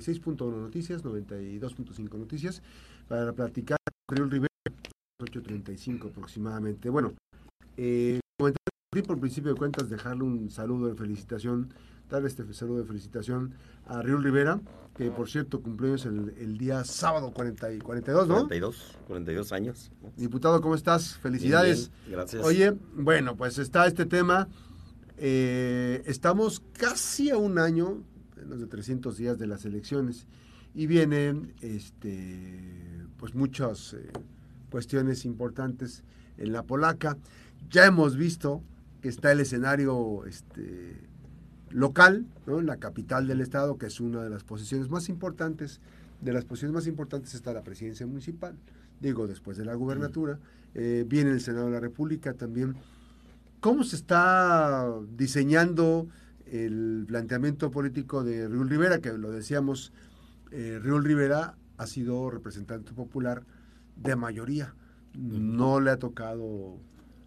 6.1 0.00 0.60
Noticias, 0.60 1.04
92.5 1.04 2.18
Noticias, 2.18 2.62
para 3.08 3.32
platicar 3.32 3.78
con 4.06 4.16
Río 4.16 4.26
Rivera, 4.26 4.48
8.35 5.22 6.10
aproximadamente. 6.10 6.88
Bueno, 6.88 7.14
eh, 7.76 8.20
por 9.06 9.20
principio 9.20 9.52
de 9.52 9.56
cuentas, 9.56 9.88
dejarle 9.88 10.24
un 10.24 10.50
saludo 10.50 10.88
de 10.88 10.96
felicitación, 10.96 11.72
darle 12.08 12.26
este 12.26 12.52
saludo 12.52 12.78
de 12.78 12.86
felicitación 12.86 13.54
a 13.86 14.02
Río 14.02 14.18
Rivera, 14.18 14.60
que 14.96 15.12
por 15.12 15.30
cierto 15.30 15.62
cumplió 15.62 15.94
el, 15.94 16.34
el 16.38 16.58
día 16.58 16.82
sábado 16.84 17.30
40 17.32 17.72
y 17.74 17.78
42, 17.78 18.26
¿no? 18.26 18.34
42, 18.34 18.98
42 19.06 19.52
años. 19.52 19.92
Diputado, 20.16 20.60
¿cómo 20.60 20.74
estás? 20.74 21.16
Felicidades. 21.18 21.92
gracias. 22.08 22.44
Oye, 22.44 22.74
bueno, 22.94 23.36
pues 23.36 23.58
está 23.58 23.86
este 23.86 24.06
tema. 24.06 24.48
Eh, 25.18 26.02
estamos 26.06 26.60
casi 26.72 27.30
a 27.30 27.36
un 27.36 27.58
año, 27.58 28.02
menos 28.42 28.60
de 28.60 28.66
300 28.66 29.16
días 29.16 29.38
de 29.38 29.46
las 29.46 29.64
elecciones, 29.64 30.26
y 30.74 30.86
vienen 30.86 31.52
este, 31.62 32.60
pues 33.16 33.34
muchas 33.34 33.94
eh, 33.94 34.10
cuestiones 34.70 35.24
importantes 35.24 36.02
en 36.38 36.52
la 36.52 36.62
polaca. 36.62 37.16
Ya 37.70 37.86
hemos 37.86 38.16
visto 38.16 38.62
que 39.00 39.08
está 39.08 39.32
el 39.32 39.40
escenario 39.40 40.24
este, 40.26 40.96
local, 41.70 42.26
¿no? 42.46 42.60
en 42.60 42.66
la 42.66 42.76
capital 42.76 43.26
del 43.26 43.40
estado, 43.40 43.78
que 43.78 43.86
es 43.86 44.00
una 44.00 44.22
de 44.22 44.30
las 44.30 44.44
posiciones 44.44 44.90
más 44.90 45.08
importantes, 45.08 45.80
de 46.20 46.32
las 46.32 46.44
posiciones 46.44 46.74
más 46.74 46.86
importantes 46.86 47.34
está 47.34 47.52
la 47.52 47.62
presidencia 47.62 48.06
municipal, 48.06 48.54
digo, 49.00 49.26
después 49.26 49.56
de 49.56 49.64
la 49.64 49.74
gubernatura, 49.74 50.38
eh, 50.74 51.04
viene 51.08 51.30
el 51.30 51.40
Senado 51.40 51.66
de 51.66 51.72
la 51.72 51.80
República 51.80 52.34
también. 52.34 52.76
¿Cómo 53.60 53.84
se 53.84 53.96
está 53.96 54.92
diseñando 55.16 56.08
el 56.50 57.04
planteamiento 57.06 57.70
político 57.70 58.24
de 58.24 58.48
Riul 58.48 58.68
Rivera, 58.68 58.98
que 58.98 59.12
lo 59.12 59.30
decíamos, 59.30 59.92
eh, 60.50 60.78
Riul 60.82 61.04
Rivera 61.04 61.56
ha 61.76 61.86
sido 61.86 62.30
representante 62.30 62.92
popular 62.92 63.44
de 63.96 64.16
mayoría, 64.16 64.74
no 65.14 65.80
le 65.80 65.90
ha 65.90 65.96
tocado 65.96 66.78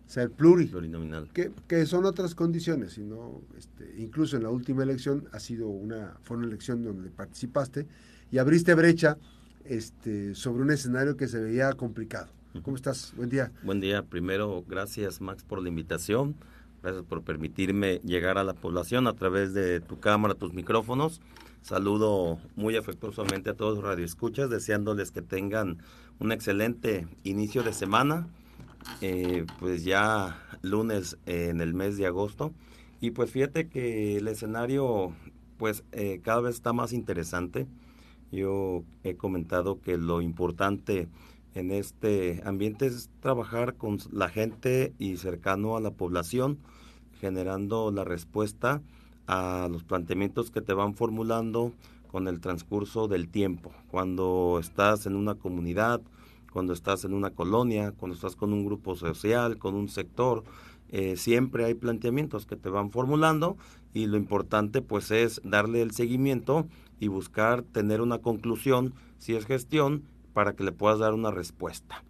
ser 0.06 0.30
plurinominal. 0.32 1.30
Que, 1.34 1.52
que, 1.68 1.86
son 1.86 2.06
otras 2.06 2.36
condiciones, 2.36 2.94
sino, 2.94 3.42
este, 3.58 3.96
incluso 3.98 4.38
en 4.38 4.44
la 4.44 4.50
última 4.50 4.84
elección 4.84 5.28
ha 5.32 5.40
sido 5.40 5.68
una, 5.68 6.18
fue 6.22 6.38
una 6.38 6.48
elección 6.48 6.84
donde 6.84 7.10
participaste 7.10 7.88
y 8.32 8.38
abriste 8.38 8.74
brecha 8.74 9.18
este, 9.66 10.36
sobre 10.36 10.64
un 10.64 10.72
escenario 10.72 11.16
que 11.18 11.28
se 11.28 11.40
veía 11.40 11.74
complicado. 11.74 12.28
¿Cómo 12.62 12.76
estás? 12.76 13.14
Buen 13.16 13.30
día. 13.30 13.52
Buen 13.64 13.80
día. 13.80 14.04
Primero, 14.04 14.64
gracias 14.68 15.20
Max 15.20 15.44
por 15.44 15.62
la 15.62 15.70
invitación. 15.70 16.36
Gracias 16.84 17.06
por 17.06 17.24
permitirme 17.24 18.02
llegar 18.04 18.38
a 18.38 18.44
la 18.44 18.54
población 18.54 19.08
a 19.08 19.14
través 19.14 19.54
de 19.54 19.80
tu 19.80 20.02
cámara, 20.02 20.34
tus 20.34 20.54
micrófonos. 20.54 21.22
Saludo 21.62 22.40
muy 22.58 22.76
afectuosamente 22.76 23.50
a 23.50 23.54
todos 23.54 23.76
los 23.76 23.86
radioescuchas, 23.86 24.50
deseándoles 24.50 25.12
que 25.12 25.22
tengan 25.22 25.78
un 26.20 26.34
excelente 26.34 27.08
inicio 27.24 27.64
de 27.64 27.72
semana 27.72 28.28
eh, 29.00 29.46
pues 29.60 29.86
ya 29.86 30.38
lunes 30.62 31.18
en 31.26 31.62
el 31.62 31.74
mes 31.74 31.96
de 31.96 32.06
agosto. 32.06 32.52
Y 33.00 33.12
pues 33.12 33.32
fíjate 33.32 33.70
que 33.70 34.18
el 34.18 34.28
escenario 34.28 35.14
pues 35.58 35.86
eh, 35.94 36.20
cada 36.22 36.42
vez 36.42 36.56
está 36.56 36.74
más 36.74 36.92
interesante. 36.92 37.66
Yo 38.30 38.84
he 39.06 39.16
comentado 39.16 39.80
que 39.80 39.98
lo 39.98 40.22
importante 40.22 41.08
en 41.54 41.72
este 41.72 42.42
ambiente 42.46 42.88
es 42.88 43.10
trabajar 43.20 43.76
con 43.76 44.00
la 44.12 44.30
gente 44.30 44.94
y 44.98 45.18
cercano 45.18 45.78
a 45.78 45.82
la 45.82 45.92
población, 45.92 46.58
generando 47.20 47.92
la 47.92 48.04
respuesta 48.04 48.82
a 49.28 49.68
los 49.72 49.84
planteamientos 49.84 50.52
que 50.52 50.62
te 50.62 50.74
van 50.74 50.96
formulando 50.96 51.72
con 52.12 52.28
el 52.28 52.40
transcurso 52.40 53.08
del 53.08 53.30
tiempo. 53.30 53.72
Cuando 53.90 54.58
estás 54.60 55.06
en 55.06 55.16
una 55.16 55.36
comunidad, 55.36 56.02
cuando 56.52 56.74
estás 56.74 57.06
en 57.06 57.14
una 57.14 57.32
colonia, 57.32 57.92
cuando 57.92 58.16
estás 58.16 58.36
con 58.36 58.54
un 58.54 58.66
grupo 58.66 58.96
social, 58.96 59.58
con 59.58 59.76
un 59.76 59.90
sector, 59.90 60.44
eh, 60.90 61.18
siempre 61.18 61.66
hay 61.66 61.74
planteamientos 61.74 62.46
que 62.46 62.56
te 62.56 62.70
van 62.70 62.92
formulando 62.92 63.58
y 63.94 64.06
lo 64.06 64.18
importante 64.18 64.82
pues 64.82 65.10
es 65.10 65.42
darle 65.44 65.82
el 65.82 65.92
seguimiento 65.92 66.68
y 67.00 67.08
buscar 67.08 67.64
tener 67.64 68.02
una 68.02 68.20
conclusión, 68.20 68.94
si 69.18 69.34
es 69.36 69.46
gestión, 69.46 70.04
para 70.34 70.54
que 70.54 70.64
le 70.64 70.72
puedas 70.72 71.00
dar 71.00 71.14
una 71.14 71.32
respuesta. 71.32 72.04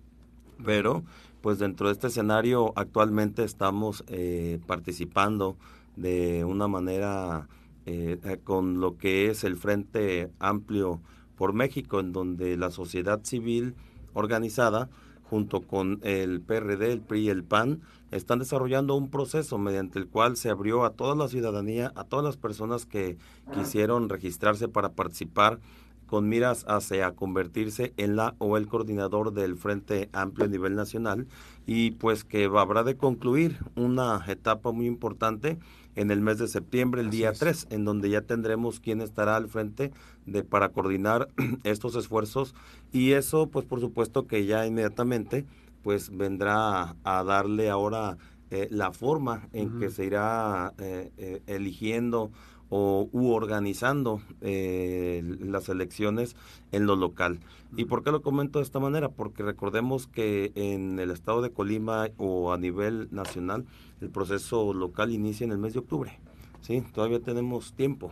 Pero 0.64 1.04
pues 1.42 1.60
dentro 1.60 1.88
de 1.88 1.94
este 1.94 2.08
escenario 2.08 2.72
actualmente 2.76 3.44
estamos 3.44 4.04
eh, 4.08 4.60
participando 4.66 5.58
de 5.98 6.46
una 6.46 6.68
manera 6.68 7.50
eh, 7.86 8.40
con 8.46 8.80
lo 8.80 8.98
que 8.98 9.30
es 9.30 9.44
el 9.44 9.58
Frente 9.58 10.32
Amplio 10.40 11.02
por 11.36 11.52
México, 11.54 12.00
en 12.00 12.14
donde 12.14 12.56
la 12.56 12.72
sociedad 12.72 13.22
civil 13.24 13.76
organizada, 14.14 14.90
junto 15.30 15.62
con 15.62 16.00
el 16.04 16.40
PRD, 16.40 16.94
el 16.94 17.02
PRI 17.02 17.22
y 17.22 17.30
el 17.30 17.44
PAN, 17.44 17.82
están 18.12 18.40
desarrollando 18.40 18.96
un 18.96 19.10
proceso 19.10 19.58
mediante 19.58 20.00
el 20.00 20.08
cual 20.08 20.38
se 20.38 20.50
abrió 20.50 20.86
a 20.86 20.92
toda 20.92 21.16
la 21.16 21.28
ciudadanía, 21.28 21.92
a 21.96 22.04
todas 22.04 22.24
las 22.24 22.38
personas 22.38 22.86
que 22.86 23.18
quisieron 23.54 24.08
registrarse 24.08 24.68
para 24.68 24.94
participar 24.94 25.60
con 26.08 26.30
miras 26.30 26.66
hacia 26.68 27.16
convertirse 27.16 27.94
en 27.98 28.16
la 28.16 28.36
o 28.38 28.58
el 28.58 28.68
coordinador 28.68 29.34
del 29.34 29.58
Frente 29.58 30.10
Amplio 30.14 30.46
a 30.46 30.50
nivel 30.50 30.76
nacional. 30.76 31.28
Y 31.66 31.92
pues 31.92 32.24
que 32.24 32.46
habrá 32.46 32.84
de 32.84 32.98
concluir 32.98 33.58
una 33.76 34.24
etapa 34.28 34.72
muy 34.72 34.86
importante 34.86 35.58
en 35.96 36.12
el 36.12 36.22
mes 36.22 36.40
de 36.40 36.48
septiembre, 36.48 37.02
el 37.02 37.10
día 37.10 37.34
3, 37.34 37.68
en 37.70 37.86
donde 37.86 38.10
ya 38.10 38.22
tendremos 38.22 38.80
quién 38.80 39.02
estará 39.02 39.36
al 39.36 39.48
frente 39.48 39.92
de 40.26 40.44
para 40.44 40.70
coordinar 40.70 41.30
estos 41.64 41.96
esfuerzos. 41.96 42.56
Y 42.92 43.12
eso 43.12 43.48
pues 43.48 43.66
por 43.66 43.80
supuesto 43.80 44.28
que 44.28 44.46
ya 44.46 44.66
inmediatamente 44.66 45.46
pues 45.84 46.16
vendrá 46.16 46.96
a, 47.04 47.24
darle 47.24 47.70
ahora 47.70 48.18
eh, 48.50 48.68
la 48.72 48.92
forma 48.92 49.50
en 49.52 49.80
que 49.80 49.90
se 49.90 50.06
irá 50.06 50.74
eh, 50.78 51.12
eh, 51.18 51.42
eligiendo 51.48 52.32
o 52.76 53.08
u 53.12 53.30
organizando 53.30 54.20
las 54.42 55.70
elecciones 55.70 56.36
en 56.72 56.88
lo 56.88 56.96
local. 56.96 57.40
¿Y 57.78 57.86
por 57.86 58.04
qué 58.04 58.10
lo 58.10 58.24
comento 58.24 58.58
de 58.58 58.64
esta 58.64 58.80
manera? 58.80 59.10
Porque 59.10 59.44
recordemos 59.44 60.08
que 60.08 60.52
en 60.56 60.98
el 60.98 61.12
estado 61.12 61.44
de 61.44 61.52
Colima 61.52 62.08
o 62.18 62.52
a 62.52 62.58
nivel 62.58 63.10
nacional 63.12 63.66
el 64.02 64.10
proceso 64.10 64.74
local 64.74 65.12
inicia 65.12 65.46
en 65.46 65.52
el 65.52 65.60
mes 65.60 65.74
de 65.74 65.80
octubre. 65.80 66.20
¿sí? 66.62 66.84
Todavía 66.96 67.20
tenemos 67.20 67.74
tiempo 67.74 68.12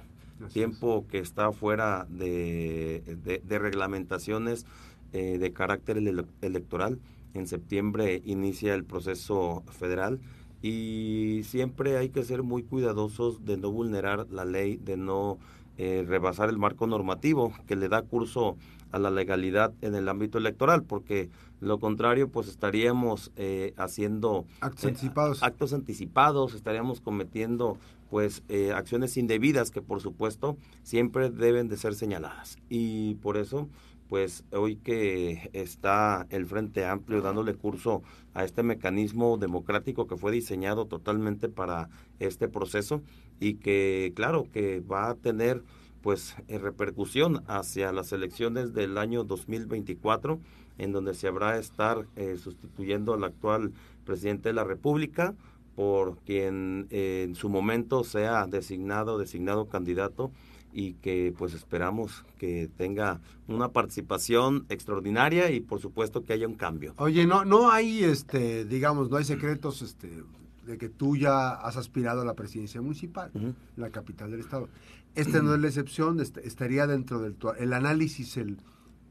tiempo 0.53 1.05
que 1.09 1.19
está 1.19 1.51
fuera 1.51 2.05
de, 2.09 3.03
de, 3.43 3.59
reglamentaciones 3.59 4.65
eh, 5.13 5.37
de 5.37 5.53
carácter 5.53 5.97
electoral. 6.41 6.99
En 7.33 7.47
septiembre 7.47 8.21
inicia 8.25 8.73
el 8.73 8.83
proceso 8.83 9.63
federal 9.71 10.19
y 10.61 11.41
siempre 11.43 11.97
hay 11.97 12.09
que 12.09 12.23
ser 12.23 12.43
muy 12.43 12.63
cuidadosos 12.63 13.45
de 13.45 13.57
no 13.57 13.71
vulnerar 13.71 14.27
la 14.29 14.45
ley, 14.45 14.77
de 14.77 14.97
no 14.97 15.37
eh, 15.77 16.05
rebasar 16.07 16.49
el 16.49 16.57
marco 16.57 16.85
normativo 16.85 17.53
que 17.67 17.75
le 17.75 17.89
da 17.89 18.03
curso 18.03 18.57
a 18.91 18.99
la 18.99 19.09
legalidad 19.09 19.73
en 19.81 19.95
el 19.95 20.09
ámbito 20.09 20.37
electoral, 20.37 20.83
porque 20.83 21.29
lo 21.61 21.79
contrario, 21.79 22.29
pues 22.29 22.47
estaríamos 22.47 23.31
eh, 23.35 23.73
haciendo 23.77 24.45
actos 24.59 24.85
anticipados. 24.85 25.43
actos 25.43 25.73
anticipados, 25.73 26.53
estaríamos 26.53 27.01
cometiendo 27.01 27.77
pues 28.09 28.43
eh, 28.49 28.73
acciones 28.73 29.15
indebidas 29.15 29.71
que 29.71 29.81
por 29.81 30.01
supuesto 30.01 30.57
siempre 30.83 31.29
deben 31.29 31.69
de 31.69 31.77
ser 31.77 31.95
señaladas. 31.95 32.57
Y 32.69 33.15
por 33.15 33.37
eso, 33.37 33.69
pues 34.11 34.43
hoy 34.51 34.75
que 34.75 35.49
está 35.53 36.27
el 36.31 36.45
Frente 36.45 36.83
Amplio 36.83 37.21
dándole 37.21 37.53
curso 37.53 38.03
a 38.33 38.43
este 38.43 38.61
mecanismo 38.61 39.37
democrático 39.37 40.05
que 40.05 40.17
fue 40.17 40.33
diseñado 40.33 40.85
totalmente 40.85 41.47
para 41.47 41.87
este 42.19 42.49
proceso 42.49 43.01
y 43.39 43.53
que 43.53 44.11
claro 44.13 44.47
que 44.51 44.81
va 44.81 45.09
a 45.09 45.15
tener 45.15 45.63
pues 46.01 46.35
en 46.49 46.61
repercusión 46.61 47.41
hacia 47.47 47.93
las 47.93 48.11
elecciones 48.11 48.73
del 48.73 48.97
año 48.97 49.23
2024 49.23 50.41
en 50.77 50.91
donde 50.91 51.13
se 51.13 51.29
habrá 51.29 51.57
estar 51.57 52.05
eh, 52.17 52.35
sustituyendo 52.37 53.13
al 53.13 53.23
actual 53.23 53.71
presidente 54.03 54.49
de 54.49 54.53
la 54.55 54.65
República 54.65 55.35
por 55.77 56.17
quien 56.17 56.87
eh, 56.89 57.23
en 57.29 57.35
su 57.35 57.47
momento 57.47 58.03
sea 58.03 58.45
designado, 58.45 59.17
designado 59.17 59.69
candidato 59.69 60.31
y 60.73 60.93
que 60.93 61.33
pues 61.37 61.53
esperamos 61.53 62.25
que 62.37 62.69
tenga 62.77 63.19
una 63.47 63.69
participación 63.69 64.65
extraordinaria 64.69 65.51
y 65.51 65.59
por 65.59 65.79
supuesto 65.79 66.23
que 66.23 66.33
haya 66.33 66.47
un 66.47 66.55
cambio. 66.55 66.93
Oye, 66.97 67.25
no 67.25 67.45
no 67.45 67.71
hay 67.71 68.03
este 68.03 68.65
digamos, 68.65 69.09
no 69.09 69.17
hay 69.17 69.25
secretos 69.25 69.81
este 69.81 70.23
de 70.65 70.77
que 70.77 70.89
tú 70.89 71.17
ya 71.17 71.49
has 71.49 71.75
aspirado 71.77 72.21
a 72.21 72.25
la 72.25 72.35
presidencia 72.35 72.81
municipal, 72.81 73.31
la 73.75 73.89
capital 73.89 74.31
del 74.31 74.41
estado. 74.41 74.69
Esta 75.15 75.41
no 75.41 75.53
es 75.53 75.59
la 75.59 75.67
excepción, 75.67 76.21
estaría 76.21 76.87
dentro 76.87 77.19
del 77.19 77.35
el 77.59 77.73
análisis 77.73 78.37
el 78.37 78.57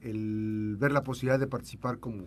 el 0.02 0.76
ver 0.78 0.92
la 0.92 1.02
posibilidad 1.02 1.38
de 1.38 1.46
participar 1.46 1.98
como, 1.98 2.24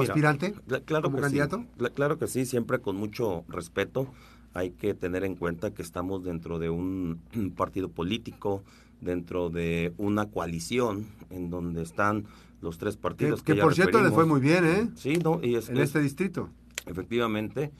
aspirante, 0.00 0.54
claro 0.84 1.10
como 1.10 1.20
candidato? 1.20 1.64
claro 1.94 2.18
que 2.18 2.28
sí, 2.28 2.46
siempre 2.46 2.80
con 2.80 2.96
mucho 2.96 3.44
respeto. 3.48 4.08
Hay 4.54 4.70
que 4.70 4.94
tener 4.94 5.24
en 5.24 5.36
cuenta 5.36 5.72
que 5.72 5.82
estamos 5.82 6.24
dentro 6.24 6.58
de 6.58 6.70
un, 6.70 7.20
partido 7.56 7.88
político, 7.88 8.62
dentro 9.00 9.50
de 9.50 9.92
una 9.96 10.26
coalición 10.26 11.06
en 11.30 11.50
donde 11.50 11.82
están 11.82 12.26
los 12.60 12.78
tres 12.78 12.96
partidos. 12.96 13.42
Que, 13.42 13.54
por 13.54 13.74
cierto 13.74 14.02
le 14.02 14.10
fue 14.10 14.26
muy 14.26 14.40
bien, 14.40 14.64
¿eh? 14.64 14.88
Sí, 14.96 15.14
¿no? 15.16 15.40
Y 15.42 15.54
en 15.54 15.78
este 15.78 16.00
distrito. 16.00 16.50
Efectivamente. 16.86 17.70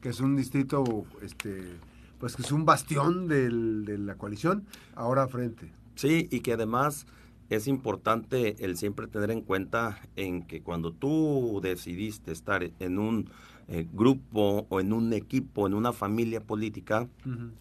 Que 0.00 0.10
es 0.10 0.20
un 0.20 0.36
distrito, 0.36 1.04
este, 1.22 1.64
pues 2.18 2.36
que 2.36 2.42
es 2.42 2.52
un 2.52 2.64
bastión 2.64 3.28
del, 3.28 3.84
de 3.84 3.98
la 3.98 4.14
coalición, 4.14 4.64
ahora 4.94 5.28
frente. 5.28 5.70
Sí, 5.96 6.28
y 6.30 6.40
que 6.40 6.54
además 6.54 7.06
es 7.50 7.66
importante 7.66 8.64
el 8.64 8.76
siempre 8.76 9.08
tener 9.08 9.30
en 9.30 9.42
cuenta 9.42 10.00
en 10.16 10.42
que 10.42 10.62
cuando 10.62 10.92
tú 10.92 11.60
decidiste 11.62 12.32
estar 12.32 12.70
en 12.78 12.98
un 12.98 13.28
eh, 13.72 13.86
grupo 13.92 14.66
o 14.68 14.80
en 14.80 14.92
un 14.92 15.12
equipo, 15.12 15.66
en 15.68 15.74
una 15.74 15.92
familia 15.92 16.40
política, 16.40 17.08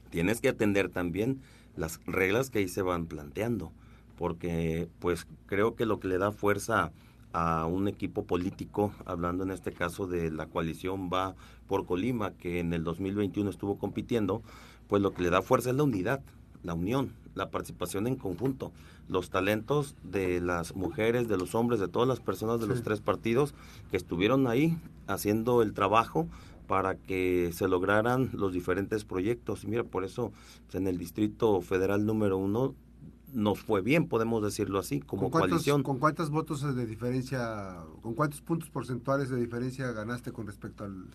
tienes 0.10 0.42
que 0.42 0.50
atender 0.50 0.90
también 0.90 1.40
las 1.76 2.02
reglas 2.08 2.50
que 2.50 2.60
ahí 2.60 2.68
se 2.68 2.82
van 2.82 3.06
planteando, 3.06 3.72
porque 4.18 4.90
pues 4.98 5.28
creo 5.46 5.76
que 5.76 5.86
lo 5.86 6.00
que 6.00 6.08
le 6.08 6.18
da 6.18 6.32
fuerza 6.32 6.92
a 7.32 7.68
un 7.68 7.88
equipo 7.88 8.24
político, 8.24 8.92
hablando 9.06 9.44
en 9.44 9.52
este 9.52 9.72
caso 9.72 10.08
de 10.08 10.32
la 10.32 10.48
coalición 10.48 11.12
Va 11.14 11.36
por 11.68 11.86
Colima, 11.86 12.32
que 12.32 12.60
en 12.60 12.74
el 12.74 12.84
2021 12.84 13.48
estuvo 13.48 13.78
compitiendo, 13.78 14.42
pues 14.88 15.04
lo 15.04 15.14
que 15.14 15.22
le 15.22 15.30
da 15.30 15.44
fuerza 15.44 15.70
es 15.70 15.76
la 15.76 15.84
unidad, 15.84 16.22
la 16.64 16.74
unión, 16.74 17.14
la 17.36 17.50
participación 17.50 18.08
en 18.08 18.16
conjunto, 18.16 18.72
los 19.08 19.30
talentos 19.30 19.96
de 20.04 20.42
las 20.42 20.76
mujeres, 20.76 21.28
de 21.28 21.38
los 21.38 21.56
hombres, 21.56 21.80
de 21.80 21.88
todas 21.88 22.08
las 22.08 22.20
personas 22.20 22.60
de 22.60 22.68
los 22.68 22.84
tres 22.84 23.02
partidos 23.02 23.54
que 23.92 23.98
estuvieron 23.98 24.48
ahí 24.48 24.78
haciendo 25.08 25.62
el 25.62 25.74
trabajo 25.74 26.28
para 26.68 26.96
que 26.96 27.50
se 27.52 27.68
lograran 27.68 28.30
los 28.34 28.54
diferentes 28.54 29.04
proyectos. 29.04 29.64
Y 29.64 29.68
mira, 29.68 29.84
por 29.84 30.04
eso 30.04 30.32
pues, 30.66 30.76
en 30.76 30.88
el 30.88 31.00
Distrito 31.00 31.60
Federal 31.62 32.06
número 32.06 32.38
uno 32.38 32.76
nos 33.34 33.60
fue 33.60 33.82
bien, 33.82 34.08
podemos 34.08 34.44
decirlo 34.44 34.80
así, 34.80 35.00
como 35.00 35.30
¿Con 35.30 35.42
coalición. 35.42 35.84
¿Con 35.84 36.00
cuántos 36.00 36.30
votos 36.30 36.76
de 36.76 36.86
diferencia, 36.86 37.78
con 38.02 38.14
cuántos 38.14 38.42
puntos 38.42 38.70
porcentuales 38.70 39.30
de 39.30 39.38
diferencia 39.38 39.92
ganaste 39.92 40.32
con 40.32 40.48
respecto 40.48 40.84
al... 40.84 41.06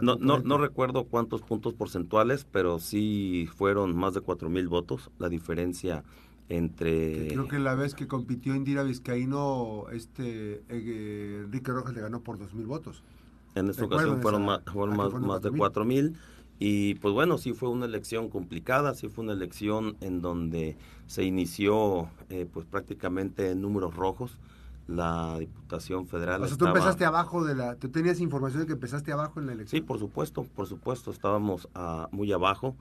no, 0.00 0.16
no, 0.16 0.38
no, 0.38 0.58
recuerdo 0.58 1.04
cuántos 1.04 1.42
puntos 1.42 1.74
porcentuales, 1.74 2.46
pero 2.50 2.78
sí 2.78 3.48
fueron 3.56 3.96
más 3.96 4.14
de 4.14 4.20
cuatro 4.20 4.48
mil 4.50 4.68
votos 4.68 5.10
la 5.18 5.28
diferencia 5.28 6.04
entre... 6.48 7.28
creo 7.28 7.46
que 7.46 7.58
la 7.58 7.74
vez 7.74 7.94
que 7.94 8.06
compitió 8.06 8.54
Indira 8.54 8.82
Vizcaíno, 8.82 9.86
este 9.92 10.62
eh, 10.68 11.42
Enrique 11.44 11.72
Rojas 11.72 11.94
le 11.94 12.00
ganó 12.00 12.22
por 12.22 12.38
dos 12.38 12.54
mil 12.54 12.66
votos. 12.66 13.02
En 13.54 13.68
esta 13.68 13.84
ocasión 13.84 14.22
fueron, 14.22 14.44
más, 14.44 14.60
fueron 14.72 14.96
más, 14.96 15.12
más 15.14 15.42
de 15.42 15.50
cuatro 15.50 15.84
mil. 15.84 16.16
Y 16.58 16.96
pues 16.96 17.14
bueno, 17.14 17.38
sí 17.38 17.52
fue 17.52 17.68
una 17.68 17.86
elección 17.86 18.28
complicada, 18.28 18.94
sí 18.94 19.08
fue 19.08 19.24
una 19.24 19.32
elección 19.32 19.96
en 20.00 20.20
donde 20.20 20.76
se 21.06 21.22
inició 21.22 22.08
eh, 22.30 22.46
pues 22.52 22.66
prácticamente 22.66 23.50
en 23.50 23.62
números 23.62 23.94
rojos. 23.94 24.36
La 24.88 25.38
Diputación 25.38 26.06
Federal. 26.06 26.42
O 26.42 26.48
sea, 26.48 26.56
tú 26.56 26.66
empezaste 26.66 27.04
abajo 27.04 27.44
de 27.44 27.54
la. 27.54 27.76
¿Tú 27.76 27.90
tenías 27.90 28.20
información 28.20 28.62
de 28.62 28.66
que 28.66 28.72
empezaste 28.72 29.12
abajo 29.12 29.38
en 29.38 29.46
la 29.46 29.52
elección? 29.52 29.80
Sí, 29.80 29.86
por 29.86 29.98
supuesto, 29.98 30.44
por 30.44 30.66
supuesto, 30.66 31.10
estábamos 31.10 31.68
ah, 31.74 32.08
muy 32.10 32.32
abajo 32.32 32.74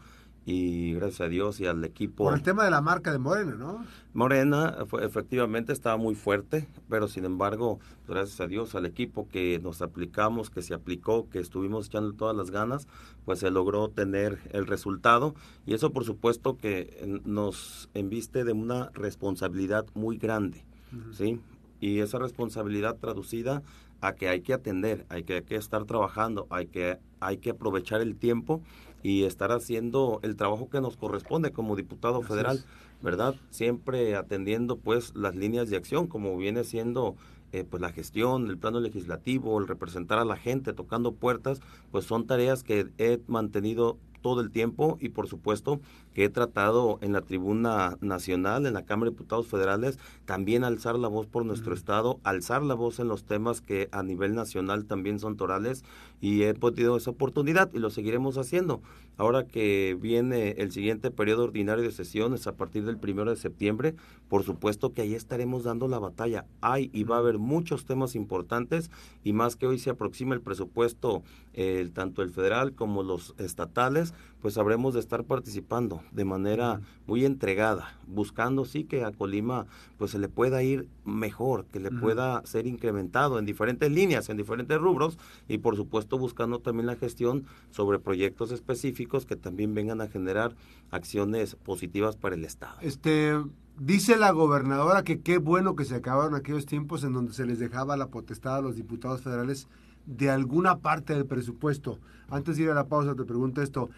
y 0.48 0.94
gracias 0.94 1.20
a 1.20 1.28
Dios 1.28 1.60
y 1.60 1.66
al 1.66 1.84
equipo. 1.84 2.24
Por 2.24 2.34
el 2.34 2.42
tema 2.42 2.64
de 2.64 2.72
la 2.72 2.80
marca 2.80 3.12
de 3.12 3.18
Morena, 3.20 3.56
¿no? 3.56 3.84
Morena 4.14 4.78
fue, 4.88 5.06
efectivamente 5.06 5.74
estaba 5.74 5.98
muy 5.98 6.16
fuerte, 6.16 6.70
pero 6.88 7.10
sin 7.10 7.26
embargo, 7.26 7.80
gracias 8.08 8.40
a 8.40 8.48
Dios 8.48 8.74
al 8.74 8.86
equipo 8.86 9.28
que 9.28 9.60
nos 9.62 9.82
aplicamos, 9.82 10.50
que 10.50 10.62
se 10.62 10.74
aplicó, 10.74 11.30
que 11.30 11.40
estuvimos 11.40 11.88
echando 11.88 12.14
todas 12.14 12.34
las 12.34 12.50
ganas, 12.50 12.88
pues 13.26 13.40
se 13.40 13.52
logró 13.52 13.90
tener 13.90 14.40
el 14.54 14.68
resultado 14.68 15.36
y 15.66 15.74
eso 15.74 15.92
por 15.92 16.06
supuesto 16.06 16.56
que 16.56 17.22
nos 17.26 17.90
enviste 17.94 18.46
de 18.46 18.54
una 18.54 18.90
responsabilidad 18.94 19.86
muy 19.96 20.18
grande, 20.18 20.64
¿sí? 21.12 21.42
Y 21.80 22.00
esa 22.00 22.20
responsabilidad 22.20 22.98
traducida 22.98 23.62
a 24.02 24.14
que 24.14 24.30
hay 24.30 24.42
que 24.42 24.54
atender, 24.54 25.06
hay 25.10 25.24
que, 25.24 25.36
hay 25.36 25.44
que 25.44 25.56
estar 25.56 25.86
trabajando, 25.86 26.48
hay 26.50 26.68
que, 26.68 27.00
hay 27.20 27.38
que 27.38 27.52
aprovechar 27.52 28.02
el 28.02 28.16
tiempo 28.16 28.62
y 29.04 29.24
estar 29.24 29.52
haciendo 29.52 30.20
el 30.24 30.36
trabajo 30.36 30.70
que 30.70 30.82
nos 30.82 30.98
corresponde 30.98 31.52
como 31.52 31.76
diputado 31.76 32.22
federal, 32.22 32.64
¿verdad? 33.02 33.36
Siempre 33.50 34.16
atendiendo 34.16 34.78
pues 34.78 35.16
las 35.16 35.36
líneas 35.36 35.70
de 35.70 35.78
acción 35.78 36.08
como 36.08 36.36
viene 36.38 36.64
siendo 36.64 37.16
eh, 37.54 37.64
pues 37.64 37.82
la 37.82 37.94
gestión, 37.94 38.48
el 38.48 38.58
plano 38.58 38.82
legislativo, 38.82 39.58
el 39.60 39.68
representar 39.68 40.20
a 40.20 40.26
la 40.26 40.36
gente, 40.36 40.74
tocando 40.74 41.14
puertas, 41.14 41.62
pues 41.92 42.04
son 42.04 42.28
tareas 42.28 42.64
que 42.64 42.88
he 42.98 43.22
mantenido 43.28 43.98
todo 44.22 44.42
el 44.42 44.52
tiempo 44.52 44.98
y 45.00 45.10
por 45.10 45.28
supuesto 45.28 45.80
que 46.14 46.26
he 46.26 46.30
tratado 46.30 47.00
en 47.02 47.14
la 47.14 47.22
tribuna 47.22 47.98
nacional, 48.02 48.66
en 48.66 48.74
la 48.74 48.86
Cámara 48.86 49.10
de 49.10 49.16
Diputados 49.16 49.48
Federales, 49.48 50.00
también 50.26 50.64
alzar 50.64 50.98
la 50.98 51.08
voz 51.08 51.28
por 51.28 51.46
nuestro 51.46 51.74
estado, 51.74 52.20
alzar 52.24 52.64
la 52.64 52.74
voz 52.74 53.00
en 53.00 53.08
los 53.08 53.24
temas 53.24 53.62
que 53.62 53.90
a 53.92 54.04
nivel 54.04 54.36
nacional 54.36 54.86
también 54.86 55.20
son 55.20 55.38
torales 55.38 55.84
y 56.22 56.44
he 56.44 56.54
podido 56.54 56.98
esa 56.98 57.12
oportunidad 57.12 57.70
y 57.74 57.80
lo 57.80 57.90
seguiremos 57.90 58.38
haciendo. 58.38 58.82
Ahora 59.18 59.48
que 59.48 59.98
viene 60.00 60.52
el 60.58 60.72
siguiente 60.72 61.10
periodo 61.10 61.44
ordinario 61.46 61.84
de 61.84 61.92
sesiones 61.92 62.46
a 62.46 62.56
partir 62.56 62.86
del 62.86 62.98
primero 62.98 63.32
de 63.32 63.36
septiembre, 63.36 63.96
por 64.30 64.44
supuesto 64.44 64.94
que 64.94 65.02
ahí 65.02 65.16
estaremos 65.16 65.64
dando 65.64 65.88
la 65.88 66.00
batalla. 66.00 66.46
Hay 66.62 66.90
y 66.94 67.04
va 67.04 67.16
a 67.16 67.20
haber 67.20 67.40
muchos 67.40 67.86
temas 67.86 68.16
importantes 68.16 68.92
y 69.24 69.34
más 69.34 69.56
que 69.56 69.68
hoy 69.68 69.80
se 69.80 69.90
aproxima 69.90 70.36
el 70.36 70.42
presupuesto, 70.42 71.24
eh, 71.54 71.90
tanto 71.94 72.22
el 72.22 72.30
federal 72.30 72.74
como 72.74 73.04
los 73.04 73.34
estatales, 73.40 74.14
pues 74.48 74.58
habremos 74.58 74.94
de 74.94 75.02
estar 75.02 75.26
participando 75.26 76.02
de 76.14 76.24
manera 76.24 76.80
muy 77.06 77.26
entregada, 77.26 77.98
buscando 78.08 78.64
sí 78.64 78.86
que 78.86 79.04
a 79.04 79.12
Colima 79.12 79.66
pues 79.98 80.12
se 80.12 80.20
le 80.20 80.30
pueda 80.30 80.64
ir 80.64 80.88
mejor, 81.04 81.66
que 81.66 81.82
le 81.82 81.92
pueda 81.92 82.42
ser 82.46 82.66
incrementado 82.66 83.40
en 83.40 83.46
diferentes 83.46 83.92
líneas, 83.92 84.30
en 84.30 84.38
diferentes 84.38 84.80
rubros 84.80 85.20
y 85.50 85.58
por 85.58 85.76
supuesto 85.76 86.18
buscando 86.18 86.60
también 86.60 86.86
la 86.86 86.96
gestión 86.96 87.44
sobre 87.72 88.00
proyectos 88.00 88.54
específicos 88.54 89.26
que 89.26 89.36
también 89.36 89.74
vengan 89.74 90.00
a 90.00 90.08
generar 90.08 90.56
acciones 90.92 91.58
positivas 91.58 92.16
para 92.16 92.36
el 92.36 92.46
Estado. 92.46 92.78
Este 92.80 93.36
Dice 93.78 94.16
la 94.16 94.32
gobernadora 94.32 95.04
que 95.04 95.20
qué 95.20 95.40
bueno 95.40 95.76
que 95.76 95.84
se 95.84 95.96
acabaron 95.96 96.36
aquellos 96.36 96.66
tiempos 96.66 97.04
en 97.04 97.12
donde 97.12 97.34
se 97.34 97.46
les 97.46 97.60
dejaba 97.60 97.98
la 97.98 98.08
potestad 98.08 98.56
a 98.56 98.62
los 98.62 98.78
diputados 98.78 99.22
federales 99.22 99.68
de 100.06 100.30
alguna 100.30 100.78
parte 100.80 101.14
del 101.14 101.26
presupuesto. 101.26 102.00
Antes 102.30 102.56
de 102.56 102.64
ir 102.64 102.70
a 102.70 102.74
la 102.74 102.88
pausa 102.88 103.14
te 103.14 103.26
pregunto 103.26 103.62
esto. 103.62 103.90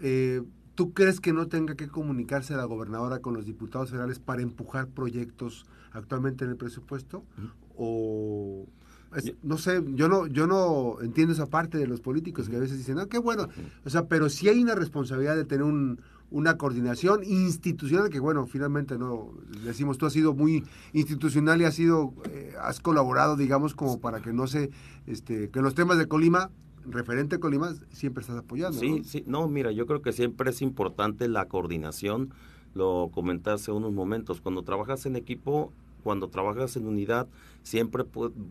Eh, 0.00 0.42
¿Tú 0.74 0.92
crees 0.92 1.20
que 1.20 1.32
no 1.32 1.48
tenga 1.48 1.74
que 1.74 1.88
comunicarse 1.88 2.54
la 2.54 2.64
gobernadora 2.64 3.18
con 3.18 3.34
los 3.34 3.46
diputados 3.46 3.90
federales 3.90 4.20
para 4.20 4.42
empujar 4.42 4.86
proyectos 4.86 5.66
actualmente 5.92 6.44
en 6.44 6.50
el 6.50 6.56
presupuesto? 6.56 7.24
¿O 7.76 8.66
no 9.42 9.58
sé, 9.58 9.82
yo 9.94 10.08
no, 10.08 10.26
yo 10.26 10.46
no 10.46 11.00
entiendo 11.00 11.32
esa 11.32 11.46
parte 11.46 11.78
de 11.78 11.86
los 11.86 12.00
políticos 12.00 12.48
que 12.48 12.56
a 12.56 12.60
veces 12.60 12.78
dicen, 12.78 12.96
no, 12.96 13.06
qué 13.08 13.18
bueno, 13.18 13.48
o 13.84 13.90
sea, 13.90 14.06
pero 14.06 14.28
sí 14.28 14.48
hay 14.48 14.62
una 14.62 14.74
responsabilidad 14.74 15.34
de 15.34 15.44
tener 15.44 15.64
un, 15.64 16.00
una 16.30 16.58
coordinación 16.58 17.24
institucional 17.24 18.10
que, 18.10 18.20
bueno, 18.20 18.46
finalmente 18.46 18.98
no, 18.98 19.32
decimos, 19.64 19.96
tú 19.96 20.06
has 20.06 20.12
sido 20.12 20.34
muy 20.34 20.64
institucional 20.92 21.60
y 21.60 21.64
has 21.64 21.74
sido, 21.74 22.12
eh, 22.30 22.52
has 22.60 22.80
colaborado, 22.80 23.36
digamos, 23.36 23.74
como 23.74 23.98
para 23.98 24.20
que 24.20 24.32
no 24.32 24.46
se, 24.46 24.70
este, 25.06 25.48
que 25.50 25.62
los 25.62 25.74
temas 25.74 25.96
de 25.96 26.06
Colima 26.06 26.50
referente 26.90 27.36
a 27.36 27.40
Colima 27.40 27.74
siempre 27.92 28.22
estás 28.22 28.38
apoyando. 28.38 28.78
Sí, 28.78 29.02
sí, 29.04 29.24
no, 29.26 29.48
mira, 29.48 29.72
yo 29.72 29.86
creo 29.86 30.02
que 30.02 30.12
siempre 30.12 30.50
es 30.50 30.62
importante 30.62 31.28
la 31.28 31.46
coordinación, 31.46 32.32
lo 32.74 33.10
comenté 33.12 33.50
hace 33.50 33.72
unos 33.72 33.92
momentos, 33.92 34.40
cuando 34.40 34.62
trabajas 34.62 35.06
en 35.06 35.16
equipo, 35.16 35.72
cuando 36.02 36.28
trabajas 36.28 36.76
en 36.76 36.86
unidad, 36.86 37.28
siempre 37.62 38.04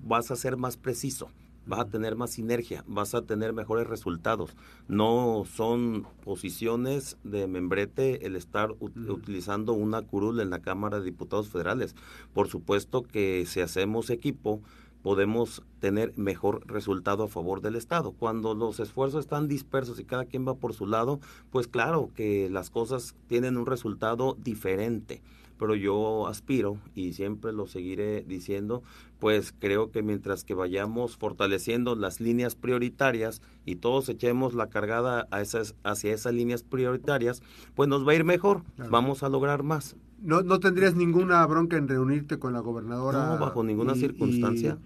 vas 0.04 0.32
a 0.32 0.36
ser 0.36 0.58
más 0.58 0.78
preciso, 0.78 1.30
vas 1.66 1.82
a 1.82 1.86
tener 1.86 2.16
más 2.16 2.32
sinergia, 2.32 2.84
vas 2.88 3.14
a 3.14 3.24
tener 3.24 3.54
mejores 3.54 3.88
resultados. 3.88 4.56
No 4.88 5.44
son 5.46 6.08
posiciones 6.24 7.18
de 7.24 7.48
membrete 7.48 8.26
el 8.26 8.36
estar 8.36 8.72
utilizando 8.80 9.74
una 9.74 10.02
curul 10.02 10.40
en 10.40 10.50
la 10.50 10.60
Cámara 10.60 11.00
de 11.00 11.06
Diputados 11.06 11.50
Federales. 11.50 11.96
Por 12.34 12.48
supuesto 12.48 13.04
que 13.04 13.46
si 13.46 13.60
hacemos 13.60 14.10
equipo, 14.10 14.62
podemos 15.08 15.64
tener 15.80 16.12
mejor 16.18 16.68
resultado 16.68 17.24
a 17.24 17.28
favor 17.30 17.62
del 17.62 17.78
Estado. 17.78 18.12
Cuando 18.12 18.54
los 18.54 18.82
esfuerzos 18.82 19.22
están 19.22 19.48
dispersos 19.48 20.02
y 20.02 20.04
cada 20.04 20.26
quien 20.26 20.46
va 20.46 20.56
por 20.56 20.74
su 20.74 20.86
lado, 20.86 21.22
pues 21.50 21.70
claro 21.70 22.10
que 22.14 22.50
las 22.50 22.70
cosas 22.70 23.16
tienen 23.28 23.56
un 23.56 23.66
resultado 23.66 24.36
diferente. 24.38 25.22
Pero 25.58 25.76
yo 25.76 26.28
aspiro 26.28 26.78
y 26.94 27.14
siempre 27.14 27.54
lo 27.54 27.68
seguiré 27.68 28.26
diciendo, 28.28 28.84
pues 29.18 29.54
creo 29.58 29.92
que 29.92 30.04
mientras 30.04 30.44
que 30.44 30.56
vayamos 30.56 31.16
fortaleciendo 31.16 31.96
las 31.96 32.20
líneas 32.20 32.56
prioritarias 32.56 33.42
y 33.64 33.78
todos 33.78 34.10
echemos 34.10 34.56
la 34.56 34.68
cargada 34.68 35.26
a 35.32 35.40
esas, 35.40 35.74
hacia 35.86 36.14
esas 36.14 36.34
líneas 36.34 36.64
prioritarias, 36.64 37.42
pues 37.76 37.88
nos 37.88 38.06
va 38.06 38.12
a 38.12 38.16
ir 38.16 38.26
mejor, 38.26 38.64
vamos 38.90 39.24
a 39.24 39.30
lograr 39.30 39.64
más. 39.64 39.96
¿No, 40.20 40.42
¿No 40.42 40.60
tendrías 40.60 40.96
ninguna 40.96 41.46
bronca 41.46 41.78
en 41.78 41.88
reunirte 41.88 42.40
con 42.40 42.52
la 42.52 42.60
gobernadora? 42.60 43.30
No, 43.30 43.40
bajo 43.40 43.64
ninguna 43.64 43.96
circunstancia 43.96 44.78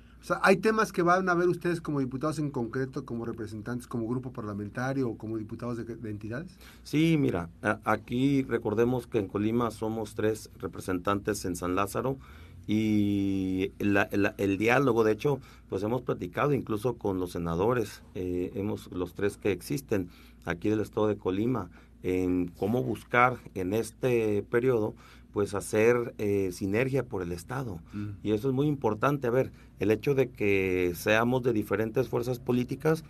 ¿hay 0.42 0.58
temas 0.58 0.92
que 0.92 1.02
van 1.02 1.28
a 1.30 1.34
ver 1.34 1.48
ustedes 1.48 1.82
como 1.82 2.00
diputados 2.00 2.40
en 2.40 2.52
concreto, 2.52 3.06
como 3.06 3.26
representantes, 3.26 3.88
como 3.88 4.08
grupo 4.08 4.32
parlamentario 4.32 5.10
o 5.10 5.18
como 5.18 5.38
diputados 5.38 5.78
de, 5.78 6.10
entidades? 6.10 6.58
Sí, 6.84 7.18
mira, 7.20 7.50
aquí 7.84 8.44
recordemos 8.44 9.08
que 9.08 9.20
en 9.20 9.28
Colima 9.28 9.72
somos 9.72 10.16
tres 10.16 10.50
representantes 10.60 11.46
en 11.46 11.56
San 11.56 11.76
Lázaro 11.76 12.18
y 12.68 13.72
el 13.80 14.58
diálogo, 14.58 15.04
de 15.04 15.14
hecho, 15.14 15.40
pues 15.70 15.84
hemos 15.84 16.04
platicado 16.04 16.54
incluso 16.54 16.94
con 16.94 17.20
los 17.20 17.32
senadores, 17.32 18.04
eh, 18.16 18.52
hemos 18.56 18.92
los 18.92 19.14
tres 19.14 19.38
que 19.38 19.52
existen 19.52 20.10
aquí 20.46 20.70
del 20.70 20.82
estado 20.82 21.08
de 21.08 21.18
Colima, 21.18 21.70
en 22.04 22.48
cómo 22.48 22.84
buscar 22.84 23.38
en 23.56 23.74
este 23.74 24.44
periodo 24.44 24.94
pues 25.34 25.54
hacer 25.54 26.14
eh, 26.18 26.50
sinergia 26.52 27.04
por 27.04 27.22
el 27.22 27.32
Estado. 27.32 27.80
Mm. 27.94 28.10
Y 28.24 28.32
eso 28.32 28.50
es 28.50 28.54
muy 28.54 28.68
importante. 28.68 29.28
A 29.28 29.32
ver, 29.32 29.52
el 29.80 29.92
hecho 29.92 30.16
de 30.16 30.30
que 30.30 30.94
seamos 30.96 31.44
de 31.44 31.54
diferentes 31.54 32.08
fuerzas 32.08 32.40
políticas, 32.40 33.04